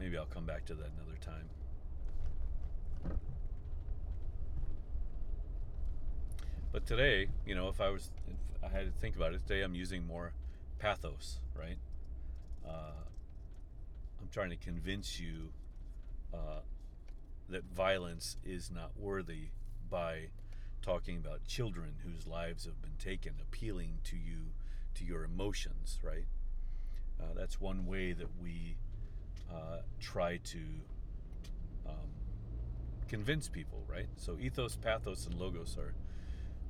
maybe 0.01 0.17
I'll 0.17 0.25
come 0.25 0.47
back 0.47 0.65
to 0.67 0.75
that 0.75 0.91
another 0.97 1.19
time. 1.21 1.51
But 6.73 6.87
today, 6.87 7.29
you 7.47 7.55
know, 7.55 7.69
if 7.69 7.81
I 7.81 7.91
was, 7.91 8.11
if 8.27 8.65
I 8.65 8.69
had 8.69 8.87
to 8.87 9.01
think 9.01 9.15
about 9.17 9.35
it 9.35 9.47
today, 9.47 9.63
I'm 9.63 9.75
using 9.75 10.07
more 10.07 10.33
pathos, 10.79 11.41
right? 11.55 11.77
Uh, 12.67 13.05
I'm 14.21 14.29
trying 14.33 14.51
to 14.51 14.57
convince 14.57 15.21
you 15.21 15.53
uh, 16.33 16.61
that 17.51 17.65
violence 17.65 18.37
is 18.45 18.71
not 18.71 18.93
worthy 18.97 19.49
by 19.91 20.29
talking 20.81 21.19
about 21.19 21.45
children 21.47 21.97
whose 22.05 22.27
lives 22.27 22.65
have 22.65 22.81
been 22.81 22.97
taken, 22.99 23.35
appealing 23.43 23.99
to 24.05 24.17
you, 24.17 24.53
to 24.95 25.05
your 25.05 25.25
emotions, 25.25 25.99
right? 26.03 26.27
Uh, 27.21 27.35
that's 27.37 27.61
one 27.61 27.85
way 27.85 28.13
that 28.13 28.29
we 28.41 28.77
uh, 29.53 29.79
try 30.01 30.39
to 30.45 30.59
um, 31.87 31.95
convince 33.09 33.49
people, 33.49 33.83
right? 33.89 34.07
So 34.17 34.37
ethos, 34.41 34.77
pathos, 34.77 35.27
and 35.27 35.35
logos 35.39 35.77
are 35.79 35.95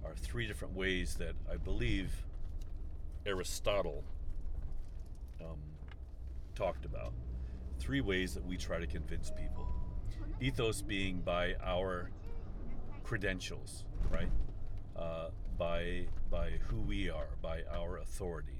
are 0.05 0.15
three 0.17 0.47
different 0.47 0.75
ways 0.75 1.17
that 1.17 1.35
I 1.51 1.57
believe 1.57 2.11
Aristotle 3.27 4.03
um, 5.41 5.59
talked 6.55 6.85
about 6.85 7.13
three 7.79 8.01
ways 8.01 8.35
that 8.35 8.47
we 8.47 8.57
try 8.57 8.79
to 8.79 8.87
convince 8.87 9.31
people. 9.31 9.67
Ethos 10.41 10.81
being 10.83 11.21
by 11.21 11.55
our 11.63 12.11
credentials, 13.05 13.85
right? 14.11 14.31
Uh, 14.97 15.29
by 15.59 16.07
by 16.31 16.53
who 16.69 16.81
we 16.81 17.11
are, 17.11 17.29
by 17.43 17.63
our 17.73 17.99
authority? 17.99 18.60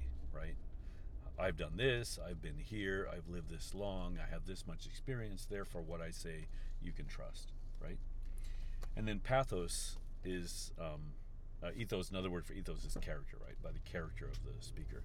I've 1.41 1.57
done 1.57 1.75
this, 1.75 2.19
I've 2.25 2.41
been 2.41 2.57
here, 2.57 3.09
I've 3.11 3.27
lived 3.27 3.49
this 3.49 3.73
long, 3.73 4.17
I 4.21 4.31
have 4.31 4.45
this 4.45 4.65
much 4.67 4.85
experience, 4.85 5.45
therefore 5.49 5.81
what 5.81 6.01
I 6.01 6.11
say 6.11 6.47
you 6.81 6.91
can 6.91 7.07
trust, 7.07 7.53
right? 7.81 7.97
And 8.95 9.07
then 9.07 9.19
pathos 9.19 9.97
is 10.23 10.71
um, 10.79 11.01
uh, 11.63 11.69
ethos, 11.75 12.11
another 12.11 12.29
word 12.29 12.45
for 12.45 12.53
ethos 12.53 12.85
is 12.85 12.97
character, 13.01 13.37
right? 13.43 13.55
By 13.63 13.71
the 13.71 13.79
character 13.79 14.25
of 14.25 14.39
the 14.43 14.63
speaker 14.63 15.01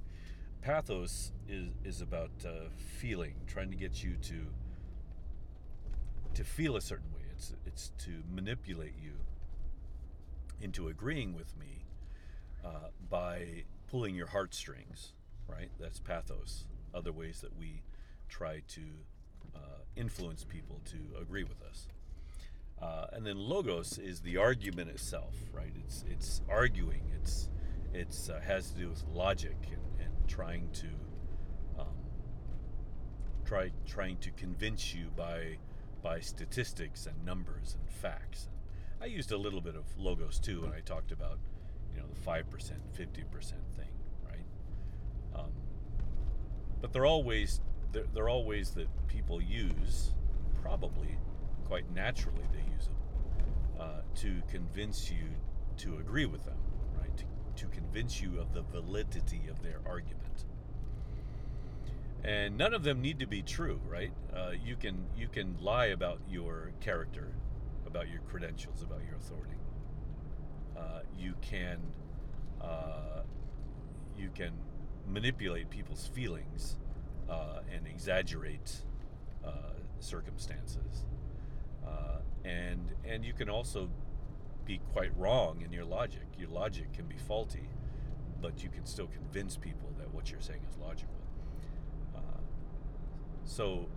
pathos 0.67 1.31
is 1.49 1.69
is 1.85 2.01
about 2.01 2.31
uh, 2.45 2.69
feeling, 2.77 3.35
trying 3.47 3.71
to 3.71 3.77
get 3.77 4.03
you 4.03 4.17
to 4.17 4.47
to 6.35 6.45
feel 6.45 6.77
a 6.77 6.81
certain 6.81 7.13
way. 7.15 7.23
It's 7.31 7.55
it's 7.65 7.93
to 7.99 8.23
manipulate 8.35 8.95
you 9.01 9.13
into 10.61 10.89
agreeing 10.89 11.35
with 11.35 11.57
me 11.57 11.85
uh, 12.65 12.89
by 13.09 13.65
pulling 13.89 14.17
your 14.17 14.27
heartstrings. 14.27 15.13
Right? 15.49 15.71
That's 15.79 16.01
pathos. 16.01 16.65
Other 16.95 17.13
ways 17.13 17.41
that 17.41 17.57
we 17.57 17.83
try 18.29 18.63
to 18.69 18.83
uh, 19.55 19.59
influence 19.95 20.45
people 20.45 20.81
to 20.87 21.21
agree 21.21 21.45
with 21.45 21.63
us. 21.63 21.87
Uh, 22.81 23.07
and 23.13 23.25
then 23.27 23.39
logos 23.39 23.99
is 23.99 24.21
the 24.21 24.37
argument 24.37 24.91
itself, 24.91 25.35
right? 25.53 25.73
It's 25.85 26.05
it's 26.11 26.43
arguing. 26.49 27.03
It's 27.15 27.49
it's 27.95 28.29
uh, 28.29 28.41
has 28.41 28.71
to 28.73 28.79
do 28.79 28.89
with 28.91 29.03
logic 29.13 29.57
and, 29.71 30.05
and 30.05 30.29
trying 30.29 30.69
to 30.75 30.89
um, 31.81 31.87
try 33.47 33.71
trying 33.87 34.19
to 34.19 34.31
convince 34.33 34.95
you 34.95 35.07
by 35.17 35.57
by 36.03 36.21
statistics 36.21 37.07
and 37.07 37.25
numbers 37.25 37.77
and 37.81 37.91
facts. 37.91 38.49
And 38.95 39.05
I 39.05 39.07
used 39.07 39.33
a 39.33 39.39
little 39.39 39.63
bit 39.63 39.75
of 39.75 39.85
logos 39.99 40.39
too 40.39 40.61
when 40.61 40.73
I 40.73 40.81
talked 40.81 41.13
about 41.13 41.39
you 41.95 42.01
know 42.01 42.07
the 42.09 42.21
five 42.21 42.51
percent, 42.51 42.81
fifty 42.93 43.25
percent 43.25 43.63
thing? 43.75 43.96
Um, 45.37 45.53
but 46.81 46.93
they're 46.93 47.07
always 47.07 47.61
they're, 47.93 48.05
they're 48.15 48.29
that 48.73 48.89
people 49.09 49.43
use, 49.43 50.13
probably 50.63 51.19
quite 51.67 51.91
naturally 51.95 52.43
they 52.53 52.61
use 52.75 52.87
them. 52.87 52.97
uh, 53.81 54.01
to 54.17 54.43
convince 54.49 55.11
you 55.11 55.29
to 55.79 55.99
agree 55.99 56.27
with 56.27 56.45
them, 56.45 56.59
right? 56.99 57.17
To, 57.19 57.25
to 57.57 57.67
convince 57.69 58.21
you 58.21 58.39
of 58.41 58.53
the 58.55 58.63
validity 58.63 59.43
of 59.51 59.63
their 59.63 59.81
argument. 59.87 60.45
And 62.25 62.59
none 62.59 62.75
of 62.75 62.83
them 62.83 63.01
need 63.03 63.21
to 63.21 63.27
be 63.27 63.43
true, 63.43 63.81
right? 63.89 64.13
Uh, 64.35 64.53
you 64.65 64.77
can 64.77 65.07
you 65.17 65.29
can 65.29 65.57
lie 65.61 65.87
about 65.87 66.21
your 66.29 66.73
character, 66.81 67.33
about 67.87 68.09
your 68.11 68.21
credentials, 68.23 68.83
about 68.83 69.01
your 69.07 69.17
authority. 69.17 69.57
Uh, 70.77 71.01
you 71.19 71.35
can 71.41 71.79
uh, 72.61 73.23
you 74.19 74.31
can 74.35 74.53
manipulate 75.09 75.71
people's 75.71 76.07
feelings 76.07 76.77
uh, 77.29 77.61
and 77.73 77.87
exaggerate 77.87 78.77
uh, 79.45 79.51
circumstances, 80.01 81.05
uh, 81.87 82.19
and 82.45 82.93
and 83.05 83.25
you 83.25 83.33
can 83.33 83.49
also 83.49 83.89
be 84.65 84.81
quite 84.93 85.17
wrong 85.17 85.63
in 85.65 85.73
your 85.73 85.85
logic. 85.85 86.27
Your 86.39 86.49
logic 86.49 86.93
can 86.93 87.07
be 87.07 87.17
faulty, 87.17 87.69
but 88.41 88.63
you 88.63 88.69
can 88.69 88.85
still 88.85 89.07
convince 89.07 89.57
people 89.57 89.93
that 89.99 90.13
what 90.13 90.31
you're 90.31 90.41
saying 90.41 90.63
is 90.69 90.77
logical. 90.77 91.15
Uh, 92.15 92.41
so, 93.45 93.89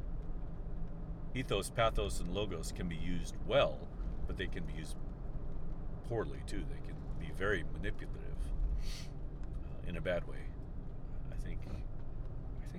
ethos, 1.36 1.69
pathos, 1.69 2.19
and 2.19 2.34
logos 2.34 2.72
can 2.72 2.88
be 2.88 2.95
used 2.95 3.36
well, 3.48 3.80
but 4.28 4.38
they 4.38 4.48
can 4.48 4.63
be 4.63 4.74
used 4.74 4.95
poorly 6.08 6.39
too. 6.45 6.63
They 6.69 6.88
can 6.88 6.95
be 7.19 7.32
very 7.36 7.63
manipulative 7.74 8.38
uh, 9.65 9.89
in 9.89 9.98
a 9.98 10.02
bad 10.02 10.28
way. 10.28 10.49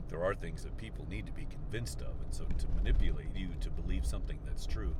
Think 0.00 0.08
there 0.08 0.24
are 0.24 0.34
things 0.34 0.62
that 0.62 0.78
people 0.78 1.06
need 1.10 1.26
to 1.26 1.32
be 1.32 1.44
convinced 1.44 2.00
of, 2.00 2.14
and 2.24 2.32
so 2.32 2.44
to 2.44 2.66
manipulate 2.74 3.36
you 3.36 3.50
to 3.60 3.68
believe 3.68 4.06
something 4.06 4.38
that's 4.46 4.64
true, 4.64 4.96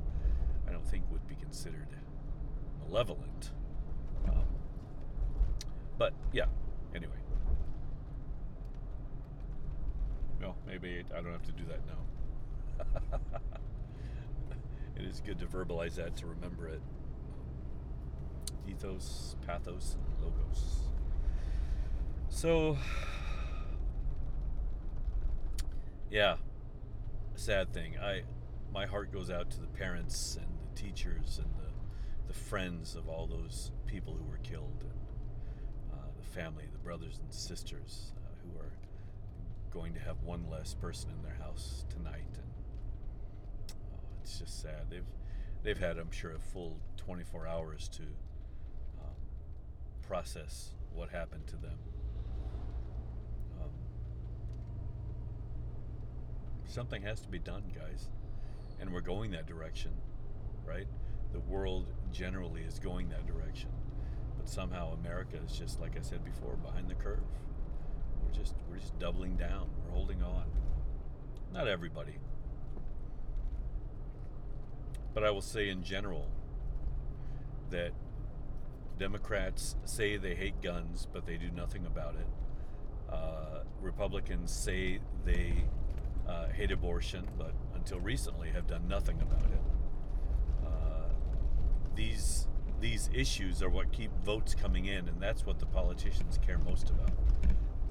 I 0.67 0.71
don't 0.71 0.87
think 0.87 1.05
would 1.09 1.27
be 1.27 1.33
considered 1.33 1.87
malevolent. 2.85 3.49
Um, 4.27 4.45
but 5.97 6.13
yeah, 6.31 6.45
anyway. 6.93 7.15
Well, 10.39 10.55
maybe 10.67 11.03
I 11.11 11.21
don't 11.21 11.31
have 11.31 11.45
to 11.45 11.51
do 11.51 11.63
that 11.65 11.79
now. 11.87 13.19
it 14.97 15.03
is 15.03 15.19
good 15.25 15.39
to 15.39 15.47
verbalize 15.47 15.95
that 15.95 16.15
to 16.17 16.27
remember 16.27 16.67
it. 16.67 16.81
Ethos, 18.69 19.35
pathos, 19.47 19.95
and 19.95 20.23
logos. 20.23 20.81
So, 22.29 22.77
yeah, 26.11 26.35
sad 27.35 27.73
thing. 27.73 27.97
I, 27.97 28.21
my 28.73 28.85
heart 28.85 29.11
goes 29.11 29.29
out 29.29 29.49
to 29.51 29.59
the 29.59 29.67
parents 29.67 30.37
and 30.39 30.47
the 30.59 30.79
teachers 30.81 31.39
and 31.43 31.49
the 31.55 31.71
the 32.27 32.37
friends 32.37 32.95
of 32.95 33.09
all 33.09 33.27
those 33.27 33.71
people 33.87 34.13
who 34.13 34.23
were 34.23 34.37
killed, 34.37 34.83
and 34.83 35.93
uh, 35.93 36.05
the 36.15 36.23
family, 36.23 36.63
the 36.71 36.77
brothers 36.77 37.19
and 37.21 37.33
sisters 37.33 38.13
uh, 38.17 38.29
who 38.41 38.57
are 38.57 38.71
going 39.69 39.93
to 39.93 39.99
have 39.99 40.21
one 40.23 40.49
less 40.49 40.73
person 40.73 41.09
in 41.11 41.21
their 41.23 41.35
house 41.43 41.83
tonight, 41.89 42.23
and 42.35 43.73
oh, 43.93 43.99
it's 44.21 44.39
just 44.39 44.61
sad. 44.61 44.89
They've 44.89 45.03
they've 45.63 45.77
had, 45.77 45.97
I'm 45.97 46.11
sure, 46.11 46.31
a 46.31 46.39
full 46.39 46.77
24 46.97 47.47
hours 47.47 47.89
to 47.89 48.03
um, 48.03 49.15
process 50.07 50.69
what 50.93 51.09
happened 51.09 51.47
to 51.47 51.57
them. 51.57 51.77
Um, 53.61 53.69
something 56.71 57.01
has 57.03 57.21
to 57.21 57.29
be 57.29 57.39
done, 57.39 57.63
guys, 57.75 58.09
and 58.79 58.91
we're 58.91 59.01
going 59.01 59.31
that 59.31 59.45
direction, 59.45 59.91
right? 60.65 60.87
the 61.31 61.39
world 61.39 61.87
generally 62.11 62.61
is 62.61 62.79
going 62.79 63.09
that 63.09 63.25
direction. 63.25 63.69
But 64.37 64.49
somehow 64.49 64.93
America 64.93 65.37
is 65.45 65.57
just 65.57 65.79
like 65.79 65.97
I 65.97 66.01
said 66.01 66.23
before, 66.23 66.55
behind 66.55 66.89
the 66.89 66.95
curve. 66.95 67.23
We're 68.23 68.33
just 68.33 68.55
we're 68.69 68.77
just 68.77 68.97
doubling 68.99 69.35
down. 69.35 69.69
We're 69.85 69.95
holding 69.95 70.21
on. 70.21 70.45
Not 71.53 71.67
everybody. 71.67 72.17
But 75.13 75.23
I 75.23 75.31
will 75.31 75.41
say 75.41 75.69
in 75.69 75.83
general 75.83 76.27
that 77.69 77.91
Democrats 78.97 79.75
say 79.83 80.17
they 80.17 80.35
hate 80.35 80.61
guns, 80.61 81.07
but 81.11 81.25
they 81.25 81.37
do 81.37 81.49
nothing 81.49 81.85
about 81.85 82.15
it. 82.15 82.27
Uh, 83.13 83.63
Republicans 83.81 84.51
say 84.51 84.99
they 85.25 85.65
hate 86.61 86.71
abortion, 86.71 87.27
but 87.37 87.53
until 87.75 87.99
recently 87.99 88.49
have 88.49 88.67
done 88.67 88.87
nothing 88.87 89.19
about 89.21 89.43
it 89.51 89.61
these 91.95 92.47
these 92.79 93.11
issues 93.13 93.61
are 93.61 93.69
what 93.69 93.91
keep 93.91 94.11
votes 94.23 94.55
coming 94.55 94.85
in, 94.85 95.07
and 95.07 95.21
that's 95.21 95.45
what 95.45 95.59
the 95.59 95.65
politicians 95.67 96.39
care 96.43 96.57
most 96.57 96.89
about. 96.89 97.11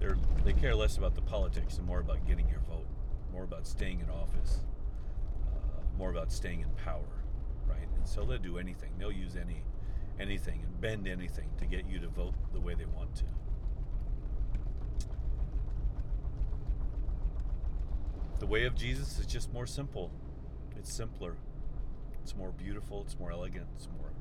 They're 0.01 0.17
they 0.45 0.53
care 0.53 0.75
less 0.75 0.97
about 0.97 1.15
the 1.15 1.23
politics 1.23 1.79
and 1.79 1.87
more 1.87 2.01
about 2.01 2.27
getting 2.27 2.49
your 2.49 2.61
vote, 2.69 2.89
more 3.33 3.45
about 3.45 3.67
staying 3.67 4.01
in 4.01 4.11
office, 4.11 4.61
uh, 5.47 5.97
more 5.97 6.11
about 6.11 6.33
staying 6.33 6.63
in 6.63 6.71
power, 6.85 7.23
right? 7.69 7.89
And 7.97 8.07
so 8.07 8.25
they'll 8.25 8.39
do 8.39 8.59
anything. 8.59 8.91
They'll 8.99 9.13
use 9.13 9.37
any 9.37 9.63
anything 10.19 10.61
and 10.65 10.81
bend 10.81 11.07
anything 11.07 11.51
to 11.59 11.67
get 11.67 11.87
you 11.89 12.01
to 12.01 12.09
vote 12.09 12.35
the 12.53 12.61
way 12.61 12.75
they 12.75 12.87
want 12.87 13.15
to. 13.17 13.25
The 18.41 18.47
way 18.47 18.65
of 18.65 18.75
Jesus 18.75 19.19
is 19.19 19.27
just 19.27 19.53
more 19.53 19.67
simple. 19.67 20.11
It's 20.77 20.93
simpler. 20.93 21.37
It's 22.23 22.35
more 22.35 22.51
beautiful. 22.51 23.03
It's 23.03 23.19
more 23.19 23.31
elegant. 23.31 23.67
It's 23.77 23.87
more. 23.99 24.13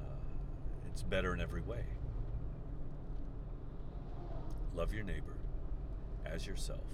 Uh, 0.00 0.88
it's 0.88 1.02
better 1.02 1.34
in 1.34 1.40
every 1.40 1.60
way. 1.60 1.84
Love 4.74 4.94
your 4.94 5.04
neighbor 5.04 5.36
as 6.24 6.46
yourself. 6.46 6.84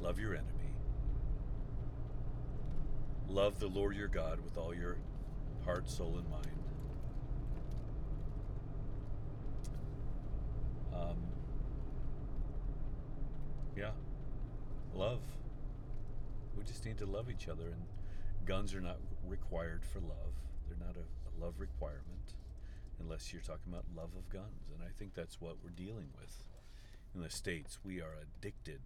Love 0.00 0.18
your 0.18 0.34
enemy. 0.34 0.74
Love 3.28 3.60
the 3.60 3.68
Lord 3.68 3.96
your 3.96 4.08
God 4.08 4.40
with 4.40 4.58
all 4.58 4.74
your 4.74 4.96
heart, 5.64 5.88
soul, 5.88 6.18
and 6.18 6.28
mind. 6.28 6.46
Um, 10.92 11.16
yeah, 13.76 13.90
love. 14.98 15.22
We 16.56 16.64
just 16.64 16.84
need 16.84 16.98
to 16.98 17.06
love 17.06 17.30
each 17.30 17.46
other 17.46 17.68
and 17.68 17.84
guns 18.44 18.74
are 18.74 18.80
not 18.80 18.98
required 19.24 19.84
for 19.84 20.00
love. 20.00 20.34
They're 20.66 20.84
not 20.84 20.96
a, 20.96 21.00
a, 21.00 21.32
love 21.44 21.54
requirement 21.58 22.34
unless 22.98 23.32
you're 23.32 23.42
talking 23.42 23.72
about 23.72 23.84
love 23.94 24.10
of 24.18 24.28
guns. 24.28 24.72
And 24.74 24.82
I 24.82 24.90
think 24.98 25.14
that's 25.14 25.40
what 25.40 25.58
we're 25.62 25.70
dealing 25.70 26.08
with 26.20 26.34
in 27.14 27.22
the 27.22 27.30
States. 27.30 27.78
We 27.84 28.00
are 28.00 28.16
addicted, 28.20 28.80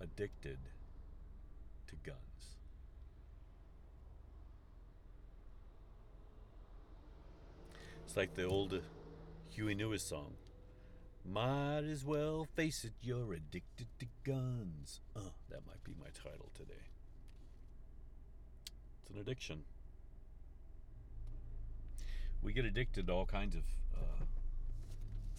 addicted 0.00 0.58
to 1.88 1.96
guns. 1.96 2.16
It's 8.06 8.16
like 8.16 8.34
the 8.34 8.44
old 8.44 8.80
Huey 9.50 9.74
Lewis 9.74 10.02
song. 10.02 10.32
Might 11.24 11.84
as 11.90 12.04
well 12.04 12.46
face 12.56 12.84
it, 12.84 12.92
you're 13.00 13.32
addicted 13.32 13.86
to 14.00 14.06
guns. 14.24 15.00
Uh, 15.14 15.20
that 15.50 15.60
might 15.66 15.82
be 15.84 15.94
my 15.98 16.08
title 16.08 16.50
today 16.54 16.74
It's 19.00 19.10
an 19.10 19.18
addiction. 19.18 19.62
We 22.42 22.52
get 22.52 22.64
addicted 22.64 23.06
to 23.06 23.12
all 23.12 23.26
kinds 23.26 23.54
of 23.54 23.62
uh, 23.94 24.24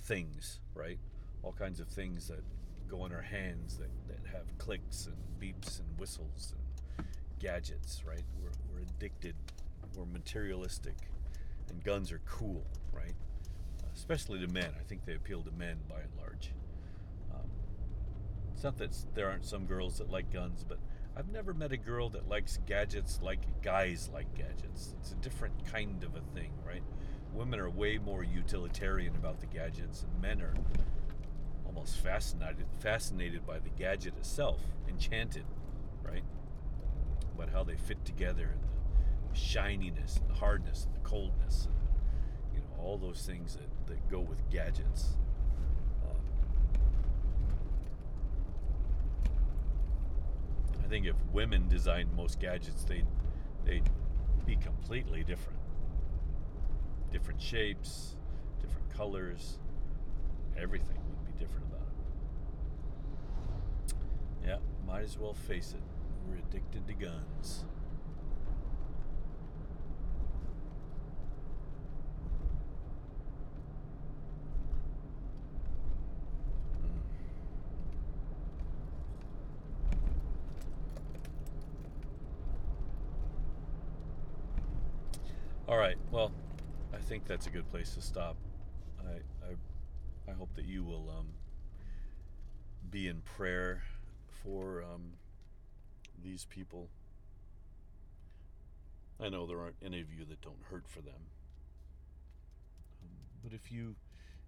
things, 0.03 0.59
right? 0.73 0.99
All 1.43 1.51
kinds 1.51 1.81
of 1.81 1.87
things 1.89 2.29
that 2.29 2.43
go 2.87 3.05
in 3.05 3.11
our 3.11 3.21
hands 3.21 3.77
that, 3.77 3.89
that 4.07 4.19
have 4.31 4.57
clicks 4.57 5.07
and 5.07 5.17
beeps 5.39 5.79
and 5.79 5.99
whistles 5.99 6.53
and 6.97 7.05
gadgets, 7.39 8.03
right? 8.07 8.23
We're, 8.41 8.51
we're 8.71 8.83
addicted, 8.83 9.35
we're 9.97 10.05
materialistic, 10.05 10.95
and 11.69 11.83
guns 11.83 12.11
are 12.11 12.21
cool, 12.25 12.65
right? 12.93 13.15
Especially 13.95 14.39
to 14.39 14.47
men. 14.47 14.71
I 14.79 14.83
think 14.83 15.05
they 15.05 15.15
appeal 15.15 15.41
to 15.43 15.51
men 15.51 15.77
by 15.89 16.01
and 16.01 16.11
large. 16.17 16.51
Um, 17.33 17.49
it's 18.53 18.63
not 18.63 18.77
that 18.77 18.95
there 19.13 19.29
aren't 19.29 19.45
some 19.45 19.65
girls 19.65 19.97
that 19.99 20.09
like 20.09 20.31
guns, 20.31 20.65
but 20.67 20.79
I've 21.15 21.29
never 21.29 21.53
met 21.53 21.71
a 21.71 21.77
girl 21.77 22.09
that 22.09 22.27
likes 22.27 22.59
gadgets 22.65 23.19
like 23.21 23.61
guys 23.61 24.09
like 24.11 24.33
gadgets. 24.33 24.95
It's 24.99 25.11
a 25.11 25.15
different 25.15 25.53
kind 25.71 26.03
of 26.03 26.15
a 26.15 26.21
thing, 26.35 26.51
right? 26.65 26.81
Women 27.33 27.59
are 27.59 27.69
way 27.69 27.97
more 27.99 28.23
utilitarian 28.23 29.15
about 29.15 29.39
the 29.39 29.45
gadgets, 29.47 30.03
and 30.03 30.21
men 30.21 30.41
are 30.41 30.53
almost 31.65 31.97
fascinated 31.97 32.65
fascinated 32.79 33.45
by 33.45 33.59
the 33.59 33.69
gadget 33.69 34.15
itself, 34.17 34.59
enchanted, 34.87 35.45
right? 36.03 36.23
About 37.35 37.49
how 37.49 37.63
they 37.63 37.75
fit 37.75 38.03
together 38.05 38.49
and 38.53 38.61
the 39.31 39.39
shininess 39.39 40.17
and 40.17 40.29
the 40.29 40.35
hardness 40.35 40.85
and 40.85 40.95
the 40.95 41.07
coldness, 41.07 41.65
and, 41.65 41.75
all 42.83 42.97
those 42.97 43.25
things 43.25 43.55
that, 43.55 43.87
that 43.87 44.11
go 44.11 44.19
with 44.19 44.37
gadgets. 44.49 45.15
Uh, 46.03 46.13
I 50.83 50.87
think 50.87 51.05
if 51.05 51.15
women 51.31 51.67
designed 51.69 52.13
most 52.15 52.39
gadgets, 52.39 52.83
they'd 52.83 53.07
they'd 53.65 53.89
be 54.45 54.55
completely 54.57 55.23
different. 55.23 55.59
Different 57.11 57.41
shapes, 57.41 58.15
different 58.61 58.89
colors, 58.93 59.59
everything 60.57 60.97
would 61.09 61.25
be 61.25 61.39
different 61.43 61.67
about 61.67 61.87
it. 63.91 63.95
Yeah, 64.47 64.57
might 64.85 65.03
as 65.03 65.17
well 65.17 65.33
face 65.33 65.73
it. 65.73 65.81
We're 66.27 66.37
addicted 66.37 66.87
to 66.87 66.93
guns. 66.93 67.65
All 85.67 85.77
right. 85.77 85.97
Well, 86.11 86.31
I 86.93 86.97
think 87.23 87.39
that's 87.39 87.47
a 87.47 87.49
good 87.49 87.69
place 87.69 87.93
to 87.93 88.01
stop. 88.01 88.35
I 88.99 89.13
I, 89.47 90.31
I 90.31 90.35
hope 90.35 90.53
that 90.55 90.65
you 90.65 90.83
will 90.83 91.09
um, 91.17 91.27
be 92.89 93.07
in 93.07 93.21
prayer 93.21 93.83
for 94.43 94.83
um, 94.83 95.13
these 96.21 96.45
people. 96.49 96.89
I 99.21 99.29
know 99.29 99.45
there 99.45 99.59
aren't 99.59 99.77
any 99.81 100.01
of 100.01 100.11
you 100.11 100.25
that 100.25 100.41
don't 100.41 100.61
hurt 100.69 100.83
for 100.85 100.99
them. 100.99 101.29
Um, 103.03 103.15
but 103.41 103.53
if 103.53 103.71
you 103.71 103.95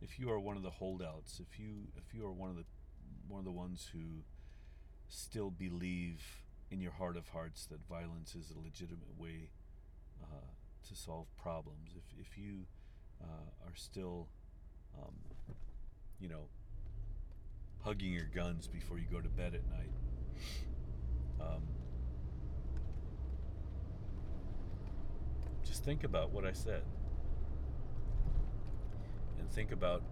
if 0.01 0.19
you 0.19 0.29
are 0.29 0.39
one 0.39 0.57
of 0.57 0.63
the 0.63 0.71
holdouts, 0.71 1.39
if 1.39 1.57
you 1.57 1.87
if 1.95 2.13
you 2.13 2.25
are 2.25 2.33
one 2.33 2.49
of 2.49 2.57
the 2.57 2.65
one 3.29 3.39
of 3.39 3.45
the 3.45 3.51
ones 3.51 3.89
who 3.93 4.23
still 5.07 5.49
believe 5.49 6.21
in 6.71 6.81
your 6.81 6.91
heart 6.91 7.15
of 7.15 7.29
hearts 7.29 7.67
that 7.67 7.79
violence 7.87 8.35
is 8.35 8.51
a 8.51 8.59
legitimate 8.59 9.17
way 9.17 9.49
uh, 10.21 10.64
to 10.89 10.95
solve 10.95 11.27
problems, 11.41 11.91
if, 11.95 12.03
if 12.19 12.37
you 12.37 12.65
uh, 13.21 13.67
are 13.67 13.75
still, 13.75 14.27
um, 14.97 15.13
you 16.19 16.27
know, 16.27 16.47
hugging 17.83 18.13
your 18.13 18.29
guns 18.33 18.67
before 18.67 18.97
you 18.97 19.05
go 19.11 19.19
to 19.19 19.29
bed 19.29 19.53
at 19.53 19.67
night, 19.69 19.91
um, 21.39 21.63
just 25.63 25.83
think 25.83 26.03
about 26.03 26.31
what 26.31 26.45
I 26.45 26.53
said. 26.53 26.83
And 29.39 29.49
think 29.51 29.71
about, 29.71 30.03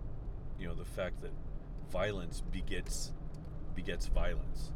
you 0.60 0.68
know, 0.68 0.76
the 0.76 0.86
fact 0.86 1.22
that 1.22 1.32
violence 1.92 2.42
begets 2.52 3.12
begets 3.76 4.06
violence 4.08 4.72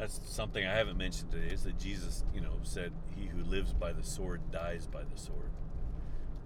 that's 0.00 0.18
something 0.24 0.66
I 0.66 0.74
haven't 0.74 0.96
mentioned 0.96 1.30
today 1.30 1.52
is 1.52 1.64
that 1.64 1.78
Jesus, 1.78 2.24
you 2.34 2.40
know, 2.40 2.54
said, 2.62 2.90
He 3.14 3.26
who 3.26 3.44
lives 3.44 3.74
by 3.74 3.92
the 3.92 4.02
sword 4.02 4.40
dies 4.50 4.86
by 4.86 5.02
the 5.02 5.18
sword. 5.18 5.50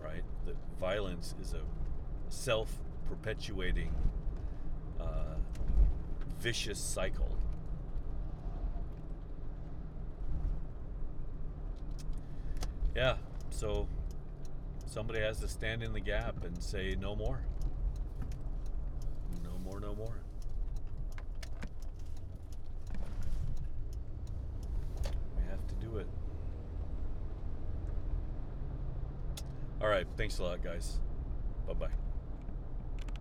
Right? 0.03 0.25
That 0.45 0.57
violence 0.81 1.37
is 1.41 1.55
a 1.55 1.63
self 2.29 2.81
perpetuating, 3.09 3.95
uh, 5.01 5.37
vicious 6.41 6.81
cycle. 6.81 7.31
Yeah, 12.97 13.17
so 13.51 13.89
somebody 14.87 15.21
has 15.21 15.39
to 15.41 15.49
stand 15.49 15.85
in 15.85 15.93
the 15.93 16.01
gap 16.01 16.45
and 16.45 16.61
say, 16.61 16.97
no 17.01 17.15
more. 17.15 17.41
No 19.45 19.59
more, 19.65 19.79
no 19.79 19.95
more. 19.95 20.25
it. 25.99 26.07
All 29.81 29.89
Thanks 30.17 30.39
a 30.39 30.43
lot, 30.45 30.63
guys. 30.63 30.99
Bye 31.67 31.75
bye. 31.75 32.14